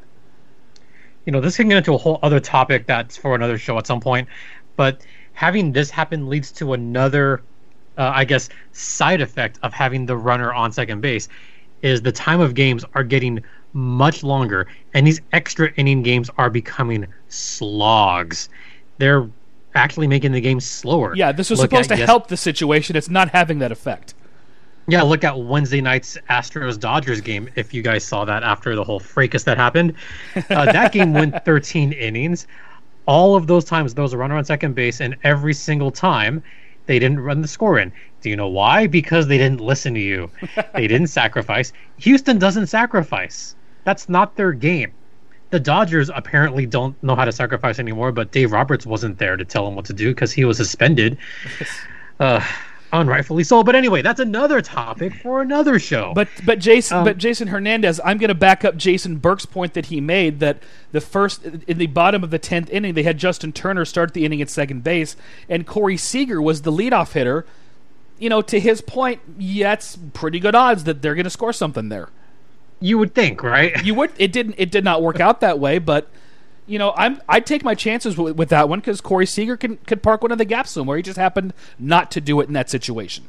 you 1.26 1.32
know, 1.32 1.42
this 1.42 1.58
can 1.58 1.68
get 1.70 1.78
into 1.78 1.94
a 1.94 1.98
whole 1.98 2.20
other 2.24 2.40
topic 2.40 2.88
that's 2.88 3.18
for 3.18 3.36
another 3.36 3.58
show 3.58 3.78
at 3.78 3.86
some 3.86 4.00
point. 4.00 4.30
But 4.80 5.02
having 5.34 5.74
this 5.74 5.90
happen 5.90 6.30
leads 6.30 6.54
to 6.54 6.72
another, 6.72 7.42
uh, 7.98 8.14
I 8.16 8.24
guess, 8.24 8.48
side 8.72 9.20
effect 9.20 9.60
of 9.62 9.74
having 9.74 10.06
the 10.06 10.16
runner 10.16 10.54
on 10.54 10.72
second 10.72 11.02
base 11.02 11.28
is 11.82 12.02
the 12.02 12.14
time 12.14 12.40
of 12.40 12.54
games 12.54 12.86
are 12.96 13.04
getting 13.04 13.44
much 13.74 14.24
longer, 14.24 14.68
and 14.94 15.06
these 15.06 15.20
extra 15.34 15.74
inning 15.76 16.02
games 16.02 16.30
are 16.38 16.50
becoming 16.50 17.06
slogs. 17.28 18.48
They're 19.00 19.30
actually 19.76 20.08
making 20.08 20.32
the 20.32 20.40
game 20.40 20.62
slower. 20.62 21.14
Yeah, 21.14 21.34
this 21.34 21.50
was 21.50 21.60
Look 21.60 21.72
supposed 21.72 21.92
at 21.92 21.96
to 21.96 22.00
yes- 22.00 22.08
help 22.08 22.30
the 22.30 22.38
situation. 22.38 22.96
It's 22.96 23.10
not 23.10 23.32
having 23.32 23.60
that 23.60 23.74
effect. 23.74 24.14
Yeah, 24.88 25.02
look 25.02 25.26
at 25.26 25.38
Wednesday 25.38 25.82
night's 25.82 26.18
Astros 26.30 26.80
Dodgers 26.80 27.20
game. 27.20 27.50
If 27.56 27.74
you 27.74 27.82
guys 27.82 28.06
saw 28.06 28.24
that 28.24 28.44
after 28.44 28.78
the 28.78 28.84
whole 28.86 29.02
fracas 29.02 29.44
that 29.44 29.58
happened, 29.58 29.94
uh, 30.50 30.72
that 30.72 30.94
game 30.94 31.12
went 31.12 31.36
13 31.46 31.92
innings. 31.92 32.48
All 33.10 33.36
of 33.36 33.48
those 33.48 33.66
times 33.66 33.96
there 33.96 34.04
was 34.04 34.14
a 34.14 34.18
runner 34.20 34.38
on 34.38 34.46
second 34.46 34.76
base, 34.76 35.02
and 35.02 35.18
every 35.24 35.56
single 35.56 35.90
time 35.90 36.44
they 36.86 37.00
didn't 37.00 37.22
run 37.22 37.42
the 37.42 37.48
score 37.48 37.80
in. 37.80 37.92
Do 38.22 38.30
you 38.30 38.36
know 38.36 38.48
why? 38.48 38.86
Because 38.86 39.26
they 39.26 39.40
didn't 39.40 39.62
listen 39.62 39.96
to 39.96 40.00
you. 40.00 40.30
they 40.76 40.86
didn't 40.86 41.08
sacrifice. 41.08 41.74
Houston 41.98 42.38
doesn't 42.38 42.68
sacrifice. 42.68 43.56
That's 43.84 44.10
not 44.10 44.36
their 44.36 44.52
game. 44.52 44.92
The 45.50 45.60
Dodgers 45.60 46.12
apparently 46.14 46.68
don't 46.68 47.02
know 47.04 47.16
how 47.16 47.26
to 47.26 47.32
sacrifice 47.32 47.80
anymore, 47.80 48.12
but 48.12 48.32
Dave 48.32 48.52
Roberts 48.52 48.86
wasn't 48.86 49.18
there 49.18 49.38
to 49.38 49.44
tell 49.44 49.66
them 49.66 49.76
what 49.76 49.86
to 49.86 49.94
do 49.94 50.10
because 50.10 50.32
he 50.32 50.46
was 50.46 50.58
suspended. 50.58 51.18
Uh, 52.20 52.46
unrightfully 52.92 53.44
so. 53.44 53.64
But 53.64 53.76
anyway, 53.76 54.02
that's 54.02 54.20
another 54.20 54.62
topic 54.62 55.14
for 55.14 55.42
another 55.42 55.80
show. 55.80 56.14
But 56.16 56.28
but 56.46 56.60
Jason 56.60 56.98
Um, 56.98 57.04
but 57.04 57.18
Jason 57.18 57.48
Hernandez, 57.50 58.00
I'm 58.04 58.18
going 58.18 58.30
to 58.30 58.36
back 58.36 58.66
up 58.66 58.78
Jason 58.78 59.18
Burke's 59.18 59.46
point 59.46 59.74
that 59.74 59.88
he 59.88 60.02
made 60.02 60.40
that 60.40 60.62
the 60.92 61.02
first 61.02 61.44
in 61.44 61.78
the 61.78 61.88
bottom 61.88 62.24
of 62.24 62.32
the 62.32 62.40
tenth 62.40 62.70
inning 62.70 62.94
they 62.94 63.04
had 63.04 63.18
Justin 63.18 63.52
Turner 63.54 63.86
start 63.86 64.14
the 64.14 64.26
inning 64.26 64.42
at 64.42 64.50
second 64.50 64.84
base, 64.84 65.16
and 65.48 65.66
Corey 65.68 65.98
Seager 65.98 66.42
was 66.42 66.64
the 66.64 66.72
leadoff 66.72 67.14
hitter. 67.14 67.46
You 68.18 68.30
know, 68.30 68.42
to 68.42 68.60
his 68.60 68.82
point, 68.82 69.22
yeah, 69.38 69.74
it's 69.74 69.98
pretty 70.14 70.40
good 70.40 70.54
odds 70.56 70.84
that 70.84 71.02
they're 71.02 71.16
going 71.16 71.24
to 71.24 71.30
score 71.30 71.54
something 71.54 71.88
there. 71.90 72.10
you 72.82 72.98
would 72.98 73.16
think, 73.16 73.44
right? 73.44 73.84
You 73.86 73.94
would 73.96 74.12
it 74.18 74.32
didn't 74.32 74.56
it 74.58 74.72
did 74.72 74.84
not 74.84 75.02
work 75.02 75.20
out 75.20 75.42
that 75.42 75.60
way, 75.60 75.80
but 75.80 76.10
you 76.70 76.80
know 76.80 76.94
I'm 76.96 77.22
I'd 77.28 77.46
take 77.46 77.64
my 77.64 77.76
chances 77.76 78.18
with, 78.18 78.36
with 78.36 78.50
that 78.50 78.70
one 78.70 78.80
because 78.80 79.02
Corey 79.02 79.26
Seager 79.26 79.58
can 79.58 79.78
could 79.78 80.04
park 80.04 80.22
one 80.22 80.32
of 80.32 80.38
the 80.38 80.46
gaps 80.46 80.72
somewhere. 80.72 80.98
He 80.98 81.04
just 81.04 81.18
happened 81.18 81.54
not 81.78 82.12
to 82.12 82.22
do 82.22 82.40
it 82.40 82.48
in 82.48 82.54
that 82.54 82.70
situation. 82.70 83.26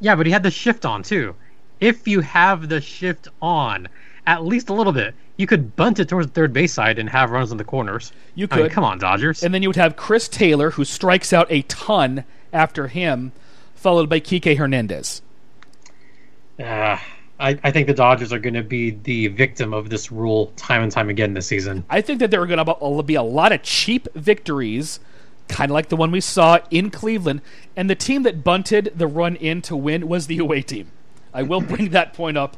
Yeah, 0.00 0.14
but 0.14 0.26
he 0.26 0.32
had 0.32 0.42
the 0.42 0.50
shift 0.50 0.84
on 0.86 1.02
too. 1.02 1.34
If 1.78 2.08
you 2.08 2.20
have 2.20 2.68
the 2.68 2.80
shift 2.80 3.28
on, 3.40 3.88
at 4.26 4.44
least 4.44 4.68
a 4.70 4.74
little 4.74 4.92
bit, 4.92 5.14
you 5.36 5.46
could 5.46 5.76
bunt 5.76 5.98
it 5.98 6.08
towards 6.08 6.26
the 6.28 6.32
third 6.32 6.52
base 6.52 6.72
side 6.72 6.98
and 6.98 7.08
have 7.08 7.30
runs 7.30 7.52
in 7.52 7.58
the 7.58 7.64
corners. 7.64 8.12
You 8.34 8.46
I 8.50 8.56
mean, 8.56 8.64
could. 8.66 8.72
come 8.72 8.84
on, 8.84 8.98
Dodgers. 8.98 9.42
And 9.42 9.54
then 9.54 9.62
you 9.62 9.68
would 9.68 9.76
have 9.76 9.96
Chris 9.96 10.28
Taylor, 10.28 10.70
who 10.72 10.84
strikes 10.84 11.32
out 11.32 11.46
a 11.50 11.62
ton 11.62 12.24
after 12.52 12.88
him, 12.88 13.32
followed 13.74 14.08
by 14.08 14.20
Kike 14.20 14.56
Hernandez. 14.56 15.22
Uh, 16.58 16.98
I, 17.40 17.58
I 17.64 17.70
think 17.70 17.86
the 17.86 17.94
Dodgers 17.94 18.32
are 18.32 18.38
going 18.38 18.54
to 18.54 18.62
be 18.62 18.90
the 18.90 19.28
victim 19.28 19.72
of 19.72 19.88
this 19.88 20.12
rule 20.12 20.52
time 20.56 20.82
and 20.82 20.92
time 20.92 21.08
again 21.08 21.34
this 21.34 21.46
season. 21.46 21.84
I 21.88 22.00
think 22.00 22.20
that 22.20 22.30
there 22.30 22.42
are 22.42 22.46
going 22.46 22.64
to 22.64 23.02
be 23.02 23.14
a 23.14 23.22
lot 23.22 23.52
of 23.52 23.62
cheap 23.62 24.06
victories, 24.14 25.00
kind 25.48 25.70
of 25.70 25.74
like 25.74 25.88
the 25.88 25.96
one 25.96 26.10
we 26.10 26.20
saw 26.20 26.58
in 26.70 26.90
Cleveland. 26.90 27.40
And 27.74 27.88
the 27.88 27.94
team 27.94 28.22
that 28.24 28.44
bunted 28.44 28.92
the 28.94 29.06
run 29.06 29.36
in 29.36 29.62
to 29.62 29.76
win 29.76 30.06
was 30.06 30.26
the 30.26 30.38
away 30.38 30.62
team. 30.62 30.92
I 31.32 31.42
will 31.42 31.60
bring 31.60 31.90
that 31.90 32.12
point 32.12 32.36
up 32.36 32.56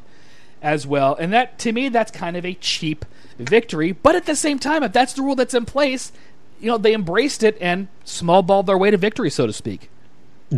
as 0.61 0.85
well. 0.85 1.15
And 1.15 1.31
that, 1.33 1.57
to 1.59 1.71
me, 1.71 1.89
that's 1.89 2.11
kind 2.11 2.35
of 2.35 2.45
a 2.45 2.53
cheap 2.55 3.05
victory. 3.39 3.91
But 3.91 4.15
at 4.15 4.25
the 4.25 4.35
same 4.35 4.59
time, 4.59 4.83
if 4.83 4.91
that's 4.91 5.13
the 5.13 5.21
rule 5.21 5.35
that's 5.35 5.53
in 5.53 5.65
place, 5.65 6.11
you 6.59 6.67
know, 6.67 6.77
they 6.77 6.93
embraced 6.93 7.43
it 7.43 7.57
and 7.59 7.87
small 8.03 8.41
balled 8.41 8.67
their 8.67 8.77
way 8.77 8.91
to 8.91 8.97
victory, 8.97 9.29
so 9.29 9.47
to 9.47 9.53
speak. 9.53 9.89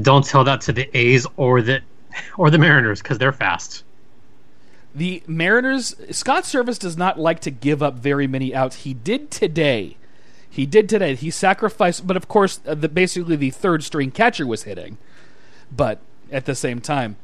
Don't 0.01 0.25
tell 0.25 0.43
that 0.43 0.61
to 0.61 0.73
the 0.73 0.89
A's 0.97 1.25
or 1.37 1.61
the 1.61 1.81
or 2.37 2.49
the 2.49 2.57
Mariners 2.57 3.01
because 3.01 3.17
they're 3.17 3.31
fast. 3.31 3.83
The 4.95 5.21
Mariners, 5.27 5.93
Scott 6.11 6.45
Servais 6.45 6.79
does 6.79 6.95
not 6.95 7.19
like 7.19 7.41
to 7.41 7.51
give 7.51 7.83
up 7.83 7.95
very 7.95 8.27
many 8.27 8.55
outs. 8.55 8.77
He 8.77 8.93
did 8.93 9.29
today. 9.29 9.97
He 10.49 10.65
did 10.65 10.87
today. 10.87 11.15
He 11.15 11.31
sacrificed, 11.31 12.07
but 12.07 12.15
of 12.15 12.29
course, 12.29 12.61
uh, 12.65 12.75
the, 12.75 12.87
basically 12.87 13.35
the 13.35 13.51
third 13.51 13.83
string 13.83 14.09
catcher 14.09 14.47
was 14.47 14.63
hitting. 14.63 14.97
But 15.69 15.99
at 16.31 16.45
the 16.45 16.55
same 16.55 16.79
time, 16.79 17.17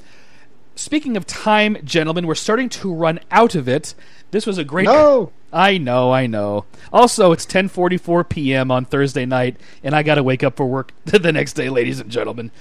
speaking 0.76 1.16
of 1.16 1.26
time, 1.26 1.78
gentlemen, 1.86 2.28
we're 2.28 2.36
starting 2.36 2.68
to 2.70 2.94
run 2.94 3.22
out 3.32 3.56
of 3.56 3.70
it. 3.70 3.96
This 4.32 4.46
was 4.46 4.58
a 4.58 4.66
great. 4.66 4.86
No. 4.86 5.32
I 5.54 5.78
know, 5.78 6.12
I 6.12 6.28
know. 6.28 6.66
Also, 6.92 7.32
it's 7.32 7.46
10:44 7.46 8.28
p.m. 8.28 8.70
on 8.70 8.84
Thursday 8.84 9.26
night, 9.26 9.56
and 9.82 9.96
I 9.96 10.04
got 10.04 10.16
to 10.16 10.24
wake 10.24 10.44
up 10.44 10.58
for 10.58 10.66
work 10.66 10.92
the 11.06 11.32
next 11.32 11.54
day, 11.54 11.70
ladies 11.70 12.02
and 12.02 12.10
gentlemen. 12.10 12.52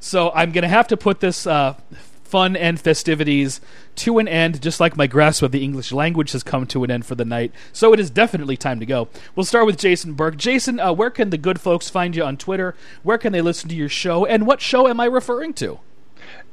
So 0.00 0.32
I'm 0.32 0.50
going 0.50 0.62
to 0.62 0.68
have 0.68 0.88
to 0.88 0.96
put 0.96 1.20
this 1.20 1.46
uh, 1.46 1.74
fun 2.26 2.56
and 2.56 2.80
festivities 2.80 3.60
to 3.96 4.18
an 4.18 4.28
end, 4.28 4.60
just 4.60 4.80
like 4.80 4.96
my 4.96 5.06
grasp 5.06 5.42
of 5.42 5.52
the 5.52 5.64
English 5.64 5.92
language 5.92 6.32
has 6.32 6.42
come 6.42 6.66
to 6.66 6.84
an 6.84 6.90
end 6.90 7.06
for 7.06 7.14
the 7.14 7.24
night. 7.24 7.52
So 7.72 7.92
it 7.92 8.00
is 8.00 8.10
definitely 8.10 8.56
time 8.56 8.80
to 8.80 8.86
go. 8.86 9.08
We'll 9.34 9.44
start 9.44 9.66
with 9.66 9.78
Jason 9.78 10.14
Burke. 10.14 10.36
Jason, 10.36 10.78
uh, 10.80 10.92
where 10.92 11.10
can 11.10 11.30
the 11.30 11.38
good 11.38 11.60
folks 11.60 11.88
find 11.88 12.14
you 12.14 12.24
on 12.24 12.36
Twitter? 12.36 12.74
Where 13.02 13.18
can 13.18 13.32
they 13.32 13.40
listen 13.40 13.68
to 13.70 13.74
your 13.74 13.88
show? 13.88 14.26
And 14.26 14.46
what 14.46 14.60
show 14.60 14.88
am 14.88 15.00
I 15.00 15.06
referring 15.06 15.54
to? 15.54 15.80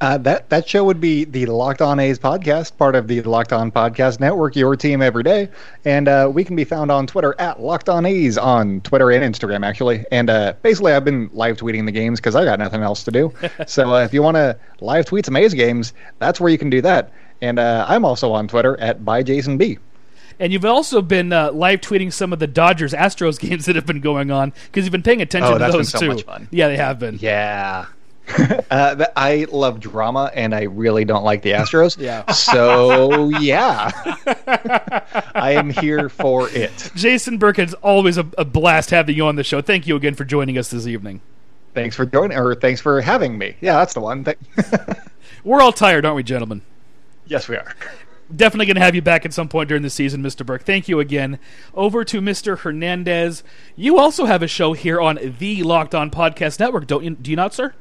Uh, 0.01 0.17
that 0.17 0.49
that 0.49 0.67
show 0.67 0.83
would 0.83 0.99
be 0.99 1.23
the 1.23 1.45
Locked 1.45 1.81
On 1.81 1.97
A's 1.97 2.19
podcast, 2.19 2.75
part 2.77 2.93
of 2.93 3.07
the 3.07 3.21
Locked 3.21 3.53
On 3.53 3.71
Podcast 3.71 4.19
Network, 4.19 4.55
your 4.55 4.75
team 4.75 5.01
every 5.01 5.23
day. 5.23 5.47
And 5.85 6.09
uh, 6.09 6.29
we 6.33 6.43
can 6.43 6.57
be 6.57 6.65
found 6.65 6.91
on 6.91 7.07
Twitter 7.07 7.33
at 7.39 7.61
Locked 7.61 7.87
On 7.87 8.05
A's 8.05 8.37
on 8.37 8.81
Twitter 8.81 9.11
and 9.11 9.23
Instagram, 9.23 9.65
actually. 9.65 10.03
And 10.11 10.29
uh, 10.29 10.53
basically, 10.61 10.91
I've 10.91 11.05
been 11.05 11.29
live 11.31 11.55
tweeting 11.55 11.85
the 11.85 11.91
games 11.93 12.19
because 12.19 12.35
I 12.35 12.43
got 12.43 12.59
nothing 12.59 12.81
else 12.81 13.03
to 13.05 13.11
do. 13.11 13.33
so 13.67 13.95
uh, 13.95 14.03
if 14.03 14.13
you 14.13 14.21
want 14.21 14.35
to 14.35 14.57
live 14.81 15.05
tweet 15.05 15.25
some 15.25 15.37
A's 15.37 15.53
games, 15.53 15.93
that's 16.19 16.41
where 16.41 16.49
you 16.51 16.57
can 16.57 16.69
do 16.69 16.81
that. 16.81 17.13
And 17.41 17.57
uh, 17.57 17.85
I'm 17.87 18.03
also 18.03 18.33
on 18.33 18.49
Twitter 18.49 18.77
at 18.81 19.05
by 19.05 19.23
Jason 19.23 19.57
B. 19.57 19.77
And 20.37 20.51
you've 20.51 20.65
also 20.65 21.01
been 21.01 21.31
uh, 21.31 21.51
live 21.53 21.79
tweeting 21.79 22.11
some 22.11 22.33
of 22.33 22.39
the 22.39 22.47
Dodgers 22.47 22.91
Astros 22.91 23.39
games 23.49 23.67
that 23.67 23.75
have 23.77 23.85
been 23.85 24.01
going 24.01 24.31
on 24.31 24.51
because 24.65 24.83
you've 24.83 24.91
been 24.91 25.03
paying 25.03 25.21
attention 25.21 25.53
Oh, 25.53 25.57
to 25.59 25.71
those 25.71 25.89
so 25.89 25.99
too. 25.99 26.47
Yeah, 26.51 26.67
they 26.67 26.77
have 26.77 26.99
been. 26.99 27.19
Yeah. 27.21 27.85
uh, 28.71 29.05
I 29.15 29.47
love 29.51 29.79
drama, 29.79 30.31
and 30.33 30.55
I 30.55 30.63
really 30.63 31.05
don't 31.05 31.23
like 31.23 31.41
the 31.41 31.51
Astros. 31.51 31.97
Yeah. 31.97 32.31
So 32.31 33.29
yeah, 33.29 33.91
I 35.35 35.51
am 35.51 35.69
here 35.69 36.09
for 36.09 36.49
it. 36.49 36.91
Jason 36.95 37.37
Burke, 37.37 37.59
it's 37.59 37.73
always 37.75 38.17
a, 38.17 38.25
a 38.37 38.45
blast 38.45 38.89
having 38.91 39.15
you 39.15 39.25
on 39.25 39.35
the 39.35 39.43
show. 39.43 39.61
Thank 39.61 39.87
you 39.87 39.95
again 39.95 40.15
for 40.15 40.25
joining 40.25 40.57
us 40.57 40.69
this 40.69 40.87
evening. 40.87 41.21
Thanks 41.73 41.95
for 41.95 42.05
joining, 42.05 42.37
or 42.37 42.55
thanks 42.55 42.79
for 42.81 43.01
having 43.01 43.37
me. 43.37 43.55
Yeah, 43.59 43.73
that's 43.79 43.93
the 43.93 43.99
one. 43.99 44.25
We're 45.43 45.61
all 45.61 45.73
tired, 45.73 46.05
aren't 46.05 46.15
we, 46.15 46.23
gentlemen? 46.23 46.61
yes, 47.25 47.47
we 47.49 47.55
are. 47.55 47.73
definitely 48.33 48.67
going 48.67 48.75
to 48.75 48.81
have 48.81 48.95
you 48.95 49.01
back 49.01 49.25
at 49.25 49.33
some 49.33 49.49
point 49.49 49.69
during 49.69 49.81
the 49.83 49.89
season, 49.89 50.21
Mr. 50.21 50.45
Burke. 50.45 50.63
Thank 50.63 50.87
you 50.87 50.99
again. 50.99 51.39
Over 51.73 52.03
to 52.05 52.21
Mr. 52.21 52.59
Hernandez. 52.59 53.43
You 53.75 53.97
also 53.97 54.25
have 54.25 54.43
a 54.43 54.47
show 54.47 54.73
here 54.73 55.01
on 55.01 55.19
the 55.39 55.63
Locked 55.63 55.95
On 55.95 56.09
Podcast 56.11 56.59
Network, 56.59 56.87
don't 56.87 57.03
you? 57.03 57.11
Do 57.11 57.31
you 57.31 57.37
not, 57.37 57.53
sir? 57.53 57.73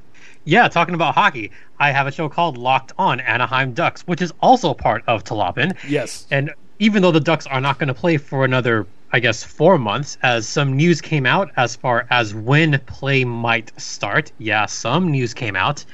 Yeah, 0.45 0.69
talking 0.69 0.95
about 0.95 1.15
hockey, 1.15 1.53
I 1.79 1.93
have 1.93 2.07
a 2.07 2.13
show 2.13 2.29
called 2.29 2.59
Locked 2.59 2.93
On 2.99 3.21
Anaheim 3.21 3.73
Ducks, 3.73 4.03
which 4.03 4.21
is 4.21 4.33
also 4.41 4.75
part 4.75 5.05
of 5.07 5.23
Tlalopin. 5.23 5.77
Yes. 5.89 6.27
And 6.31 6.53
even 6.79 7.03
though 7.03 7.13
the 7.13 7.21
Ducks 7.21 7.47
are 7.47 7.61
not 7.61 7.79
going 7.79 7.89
to 7.89 7.95
play 7.95 8.17
for 8.17 8.45
another, 8.45 8.87
I 9.13 9.21
guess, 9.21 9.45
four 9.45 9.79
months, 9.79 10.19
as 10.23 10.49
some 10.49 10.77
news 10.77 11.01
came 11.01 11.27
out 11.27 11.53
as 11.57 11.77
far 11.77 12.07
as 12.11 12.35
when 12.35 12.79
play 12.87 13.25
might 13.25 13.71
start. 13.81 14.33
Yeah, 14.39 14.67
some 14.67 15.11
news 15.13 15.33
came 15.33 15.55
out. 15.55 15.85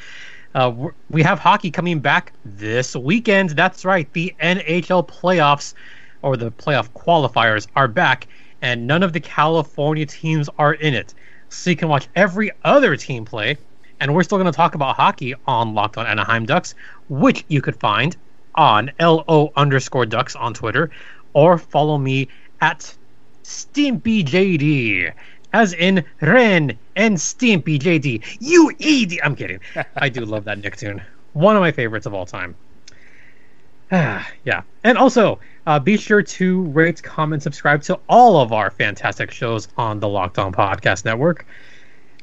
Uh, 0.54 0.88
we 1.10 1.22
have 1.22 1.38
hockey 1.38 1.70
coming 1.70 1.98
back 1.98 2.32
this 2.44 2.96
weekend. 2.96 3.50
That's 3.50 3.84
right. 3.84 4.10
The 4.14 4.34
NHL 4.40 5.06
playoffs 5.06 5.74
or 6.22 6.36
the 6.36 6.50
playoff 6.50 6.88
qualifiers 6.90 7.66
are 7.76 7.86
back, 7.86 8.26
and 8.62 8.86
none 8.86 9.02
of 9.02 9.12
the 9.12 9.20
California 9.20 10.06
teams 10.06 10.48
are 10.58 10.72
in 10.74 10.94
it. 10.94 11.12
So 11.50 11.70
you 11.70 11.76
can 11.76 11.88
watch 11.88 12.08
every 12.16 12.50
other 12.64 12.96
team 12.96 13.24
play. 13.24 13.58
And 14.00 14.14
we're 14.14 14.22
still 14.22 14.38
going 14.38 14.50
to 14.50 14.56
talk 14.56 14.74
about 14.74 14.96
hockey 14.96 15.34
on 15.46 15.74
Locked 15.74 15.98
On 15.98 16.06
Anaheim 16.06 16.46
Ducks, 16.46 16.74
which 17.08 17.44
you 17.48 17.60
could 17.60 17.76
find 17.76 18.16
on 18.54 18.90
LO 19.00 19.52
underscore 19.56 20.06
Ducks 20.06 20.36
on 20.36 20.54
Twitter, 20.54 20.90
or 21.32 21.58
follow 21.58 21.98
me 21.98 22.28
at 22.60 22.94
StimpyJD, 23.44 25.12
as 25.52 25.72
in 25.72 26.04
Ren 26.20 26.78
and 26.96 27.16
Stimpy 27.16 27.78
JD. 27.78 28.38
You 28.40 28.72
ED. 28.80 29.20
I'm 29.22 29.34
kidding. 29.34 29.60
I 29.96 30.08
do 30.08 30.24
love 30.24 30.44
that 30.44 30.60
Nicktoon. 30.60 31.02
One 31.32 31.56
of 31.56 31.60
my 31.60 31.72
favorites 31.72 32.06
of 32.06 32.14
all 32.14 32.26
time. 32.26 32.54
yeah. 33.92 34.62
And 34.84 34.98
also, 34.98 35.38
uh, 35.66 35.78
be 35.78 35.96
sure 35.96 36.22
to 36.22 36.62
rate, 36.62 37.02
comment, 37.02 37.42
subscribe 37.42 37.82
to 37.84 37.98
all 38.08 38.40
of 38.40 38.52
our 38.52 38.70
fantastic 38.70 39.30
shows 39.30 39.68
on 39.76 40.00
the 40.00 40.08
Locked 40.08 40.38
On 40.38 40.52
Podcast 40.52 41.04
Network. 41.04 41.46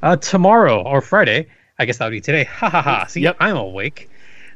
Uh, 0.04 0.16
tomorrow 0.18 0.84
or 0.84 1.02
Friday, 1.02 1.48
I 1.80 1.86
guess 1.86 1.98
that 1.98 2.06
would 2.06 2.12
be 2.12 2.22
today. 2.22 2.46
Ha 2.60 2.70
ha 2.70 2.82
ha. 2.82 3.06
See, 3.08 3.22
Yep. 3.22 3.38
I'm 3.40 3.58
awake. 3.58 4.10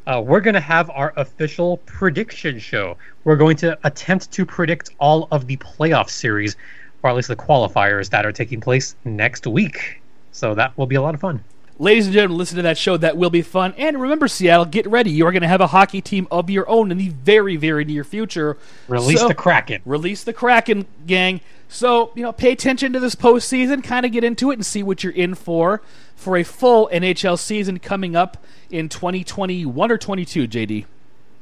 Uh, 0.07 0.21
we're 0.25 0.39
going 0.41 0.53
to 0.55 0.59
have 0.61 0.89
our 0.91 1.13
official 1.17 1.77
prediction 1.85 2.57
show. 2.59 2.97
We're 3.25 3.35
going 3.35 3.57
to 3.57 3.77
attempt 3.83 4.31
to 4.31 4.45
predict 4.45 4.89
all 4.99 5.27
of 5.31 5.45
the 5.47 5.57
playoff 5.57 6.09
series, 6.09 6.55
or 7.03 7.09
at 7.09 7.15
least 7.15 7.27
the 7.27 7.35
qualifiers 7.35 8.09
that 8.09 8.25
are 8.25 8.31
taking 8.31 8.61
place 8.61 8.95
next 9.03 9.45
week. 9.45 10.01
So 10.31 10.55
that 10.55 10.77
will 10.77 10.87
be 10.87 10.95
a 10.95 11.01
lot 11.01 11.13
of 11.13 11.21
fun. 11.21 11.43
Ladies 11.81 12.07
and 12.07 12.13
gentlemen, 12.13 12.37
listen 12.37 12.57
to 12.57 12.63
that 12.63 12.77
show. 12.77 12.97
That 12.97 13.15
will 13.15 13.29
be 13.29 13.41
fun. 13.41 13.73
And 13.77 14.01
remember, 14.01 14.27
Seattle, 14.27 14.65
get 14.65 14.85
ready. 14.85 15.11
You 15.11 15.25
are 15.27 15.31
going 15.31 15.43
to 15.43 15.47
have 15.47 15.61
a 15.61 15.67
hockey 15.67 16.01
team 16.01 16.27
of 16.29 16.49
your 16.49 16.69
own 16.69 16.91
in 16.91 16.97
the 16.97 17.07
very, 17.07 17.55
very 17.55 17.85
near 17.85 18.03
future. 18.03 18.57
Release 18.89 19.21
So- 19.21 19.29
the 19.29 19.33
Kraken. 19.33 19.81
Release 19.85 20.25
the 20.25 20.33
Kraken, 20.33 20.87
gang. 21.07 21.39
So, 21.69 22.11
you 22.15 22.23
know, 22.23 22.33
pay 22.33 22.51
attention 22.51 22.91
to 22.93 22.99
this 22.99 23.15
postseason, 23.15 23.81
kind 23.81 24.05
of 24.05 24.11
get 24.11 24.25
into 24.25 24.51
it 24.51 24.55
and 24.55 24.65
see 24.65 24.83
what 24.83 25.03
you're 25.05 25.13
in 25.13 25.35
for 25.35 25.81
for 26.17 26.35
a 26.35 26.43
full 26.43 26.89
NHL 26.91 27.39
season 27.39 27.79
coming 27.79 28.13
up 28.13 28.43
in 28.69 28.89
2021 28.89 29.89
or 29.91 29.97
22, 29.97 30.47
JD. 30.49 30.85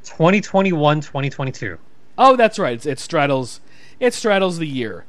2021 0.03 1.01
2022. 1.01 1.79
Oh, 2.17 2.35
that's 2.35 2.59
right. 2.59 2.73
It's, 2.73 2.85
it 2.85 2.99
straddles 2.99 3.59
it 3.99 4.13
straddles 4.13 4.59
the 4.59 4.67
year. 4.67 5.05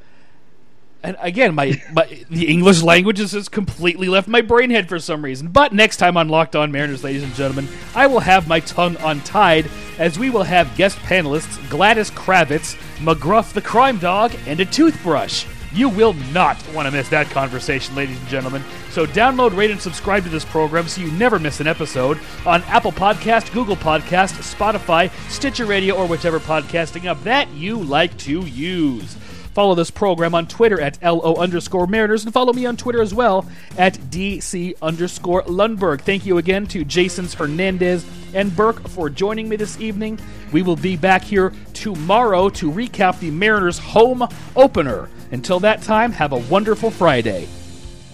And 1.01 1.15
again, 1.21 1.55
my, 1.55 1.81
my 1.93 2.25
the 2.29 2.47
English 2.47 2.81
language 2.81 3.19
has 3.19 3.31
just 3.31 3.51
completely 3.51 4.09
left 4.09 4.27
my 4.27 4.41
brain 4.41 4.69
head 4.69 4.89
for 4.89 4.99
some 4.99 5.23
reason. 5.23 5.47
But 5.47 5.73
next 5.73 5.97
time 5.97 6.17
on 6.17 6.27
Locked 6.29 6.55
On 6.55 6.71
Mariners, 6.71 7.03
ladies 7.03 7.23
and 7.23 7.33
gentlemen, 7.33 7.67
I 7.95 8.07
will 8.07 8.19
have 8.19 8.47
my 8.47 8.59
tongue 8.59 8.97
untied 8.99 9.69
as 9.97 10.19
we 10.19 10.29
will 10.29 10.43
have 10.43 10.75
guest 10.75 10.97
panelists 10.99 11.69
Gladys 11.69 12.11
Kravitz, 12.11 12.75
McGruff 12.97 13.53
the 13.53 13.61
Crime 13.61 13.97
Dog, 13.97 14.33
and 14.45 14.59
a 14.59 14.65
toothbrush. 14.65 15.45
You 15.71 15.87
will 15.87 16.13
not 16.33 16.57
want 16.73 16.87
to 16.87 16.91
miss 16.91 17.09
that 17.09 17.29
conversation, 17.29 17.95
ladies 17.95 18.19
and 18.19 18.27
gentlemen. 18.27 18.63
So 18.89 19.05
download, 19.05 19.55
rate, 19.55 19.69
and 19.69 19.79
subscribe 19.79 20.23
to 20.23 20.29
this 20.29 20.43
program 20.43 20.87
so 20.87 20.99
you 20.99 21.11
never 21.11 21.37
miss 21.37 21.59
an 21.59 21.67
episode 21.67 22.19
on 22.45 22.63
Apple 22.63 22.91
Podcast, 22.91 23.53
Google 23.53 23.75
Podcast, 23.75 24.33
Spotify, 24.41 25.11
Stitcher 25.29 25.67
Radio, 25.67 25.95
or 25.95 26.07
whichever 26.07 26.39
podcasting 26.39 27.05
app 27.05 27.21
that 27.23 27.47
you 27.51 27.79
like 27.79 28.17
to 28.17 28.41
use. 28.47 29.15
Follow 29.59 29.75
this 29.75 29.91
program 29.91 30.33
on 30.35 30.47
Twitter 30.47 30.79
at 30.79 31.03
LO 31.03 31.35
underscore 31.35 31.85
Mariners 31.85 32.23
and 32.23 32.33
follow 32.33 32.53
me 32.53 32.65
on 32.65 32.77
Twitter 32.77 33.01
as 33.01 33.13
well 33.13 33.45
at 33.77 33.95
DC 34.09 34.73
underscore 34.81 35.43
Lundberg. 35.43 35.99
Thank 35.99 36.25
you 36.25 36.37
again 36.37 36.65
to 36.67 36.85
Jasons 36.85 37.33
Hernandez 37.33 38.05
and 38.33 38.55
Burke 38.55 38.87
for 38.87 39.09
joining 39.09 39.49
me 39.49 39.57
this 39.57 39.77
evening. 39.81 40.17
We 40.53 40.61
will 40.61 40.77
be 40.77 40.95
back 40.95 41.23
here 41.23 41.51
tomorrow 41.73 42.47
to 42.51 42.71
recap 42.71 43.19
the 43.19 43.31
Mariners 43.31 43.77
home 43.77 44.25
opener. 44.55 45.09
Until 45.31 45.59
that 45.59 45.81
time, 45.81 46.13
have 46.13 46.31
a 46.31 46.37
wonderful 46.37 46.89
Friday. 46.89 47.45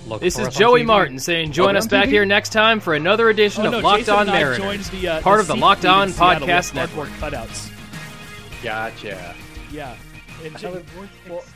Look 0.07 0.21
This 0.21 0.39
is 0.39 0.47
Joey 0.47 0.81
TV. 0.81 0.85
Martin 0.87 1.19
saying, 1.19 1.51
join 1.51 1.75
Oh, 1.75 1.77
us 1.77 1.85
back 1.85 2.07
TV? 2.07 2.13
here 2.13 2.25
next 2.25 2.53
time 2.53 2.79
for 2.79 2.95
another 2.95 3.29
edition 3.29 3.67
Oh, 3.67 3.69
no, 3.69 3.77
of 3.77 3.83
Locked 3.83 3.99
Jason 3.99 4.15
On 4.15 4.25
Mariners. 4.25 4.89
the, 4.89 5.07
uh, 5.09 5.21
part 5.21 5.35
the 5.37 5.41
of 5.41 5.47
the 5.49 5.55
Locked 5.57 5.85
On 5.85 6.09
Podcast 6.09 6.73
Network. 6.73 7.09
cutouts. 7.19 7.69
Gotcha. 8.63 9.35
Yeah. 9.71 9.93
And 10.45 10.53
That 10.53 10.61
J- 10.61 10.67
was 10.69 10.83
expensive. 10.85 11.54